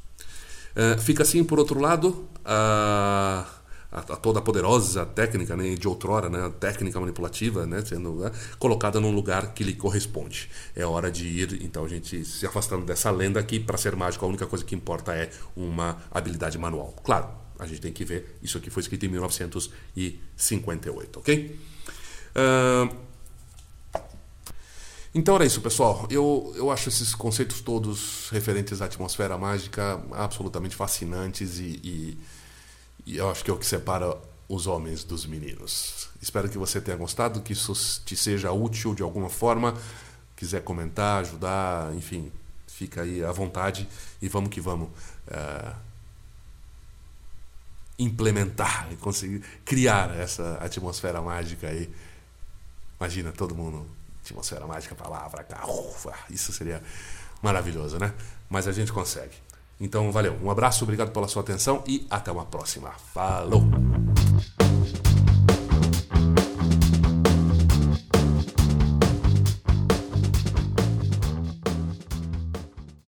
Uh, 0.77 1.01
fica 1.01 1.25
assim, 1.25 1.43
por 1.43 1.59
outro 1.59 1.81
lado, 1.81 2.29
uh, 2.45 3.58
a, 3.91 4.01
a 4.01 4.17
toda 4.17 4.41
poderosa 4.41 5.05
técnica 5.07 5.57
né, 5.57 5.75
de 5.75 5.89
outrora, 5.89 6.29
né, 6.29 6.53
técnica 6.61 7.01
manipulativa, 7.01 7.67
né, 7.67 7.83
sendo 7.85 8.17
né, 8.17 8.31
colocada 8.59 9.01
num 9.01 9.11
lugar 9.11 9.55
que 9.55 9.65
lhe 9.65 9.75
corresponde. 9.75 10.51
É 10.77 10.85
hora 10.85 11.11
de 11.11 11.27
ir, 11.27 11.63
então, 11.63 11.85
a 11.85 11.89
gente 11.89 12.25
se 12.25 12.47
afastando 12.47 12.85
dessa 12.85 13.11
lenda 13.11 13.43
que, 13.43 13.59
para 13.59 13.79
ser 13.79 13.97
mágico, 13.97 14.25
a 14.25 14.29
única 14.29 14.47
coisa 14.47 14.65
que 14.65 14.75
importa 14.75 15.15
é 15.15 15.31
uma 15.57 15.97
habilidade 16.11 16.59
manual. 16.59 16.95
Claro, 17.03 17.29
a 17.59 17.67
gente 17.67 17.81
tem 17.81 17.93
que 17.93 18.05
ver, 18.05 18.39
isso 18.43 18.59
aqui 18.59 18.71
foi 18.71 18.83
escrito 18.83 19.07
em 19.07 19.09
1958, 19.09 21.19
ok? 21.19 21.59
Uh, 22.37 23.09
então 25.15 25.35
era 25.35 25.45
isso, 25.45 25.61
pessoal. 25.61 26.07
Eu, 26.11 26.53
eu 26.55 26.71
acho 26.71 26.89
esses 26.89 27.15
conceitos 27.15 27.61
todos 27.61 28.29
referentes 28.31 28.83
à 28.83 28.85
atmosfera 28.85 29.39
mágica 29.39 30.01
absolutamente 30.13 30.77
fascinantes 30.77 31.59
e, 31.59 31.81
e 31.83 32.19
e 33.09 33.17
eu 33.17 33.31
acho 33.31 33.43
que 33.43 33.51
é 33.51 33.55
o 33.55 33.57
que 33.57 33.65
separa 33.65 34.15
os 34.47 34.67
homens 34.67 35.03
dos 35.03 35.25
meninos. 35.25 36.11
Espero 36.21 36.47
que 36.47 36.59
você 36.59 36.79
tenha 36.79 36.97
gostado, 36.97 37.41
que 37.41 37.55
isso 37.55 37.73
te 38.05 38.15
seja 38.15 38.53
útil 38.53 38.95
de 38.95 39.03
alguma 39.03 39.31
forma. 39.31 39.75
Quiser 40.37 40.63
comentar, 40.63 41.23
ajudar, 41.23 41.95
enfim, 41.95 42.31
fica 42.67 43.01
aí 43.01 43.25
à 43.25 43.33
vontade 43.33 43.89
e 44.21 44.29
vamos 44.29 44.51
que 44.51 44.61
vamos 44.61 44.91
uh, 45.29 45.75
implementar 47.99 48.89
e 48.93 48.97
conseguir 48.97 49.43
criar 49.65 50.15
essa 50.15 50.59
atmosfera 50.61 51.23
mágica 51.23 51.67
aí. 51.67 51.91
Imagina 53.01 53.33
todo 53.33 53.55
mundo, 53.55 53.87
atmosfera 54.23 54.67
mágica 54.67 54.95
cá, 55.45 55.67
ufa, 55.67 56.13
isso 56.29 56.53
seria 56.53 56.83
maravilhoso, 57.41 57.99
né? 57.99 58.13
Mas 58.51 58.69
a 58.69 58.73
gente 58.73 58.93
consegue. 58.93 59.48
Então, 59.81 60.11
valeu. 60.11 60.37
Um 60.43 60.51
abraço, 60.51 60.85
obrigado 60.85 61.13
pela 61.13 61.29
sua 61.29 61.43
atenção 61.43 61.83
e 61.87 62.07
até 62.11 62.31
uma 62.33 62.45
próxima. 62.45 62.91
Falou! 63.13 63.65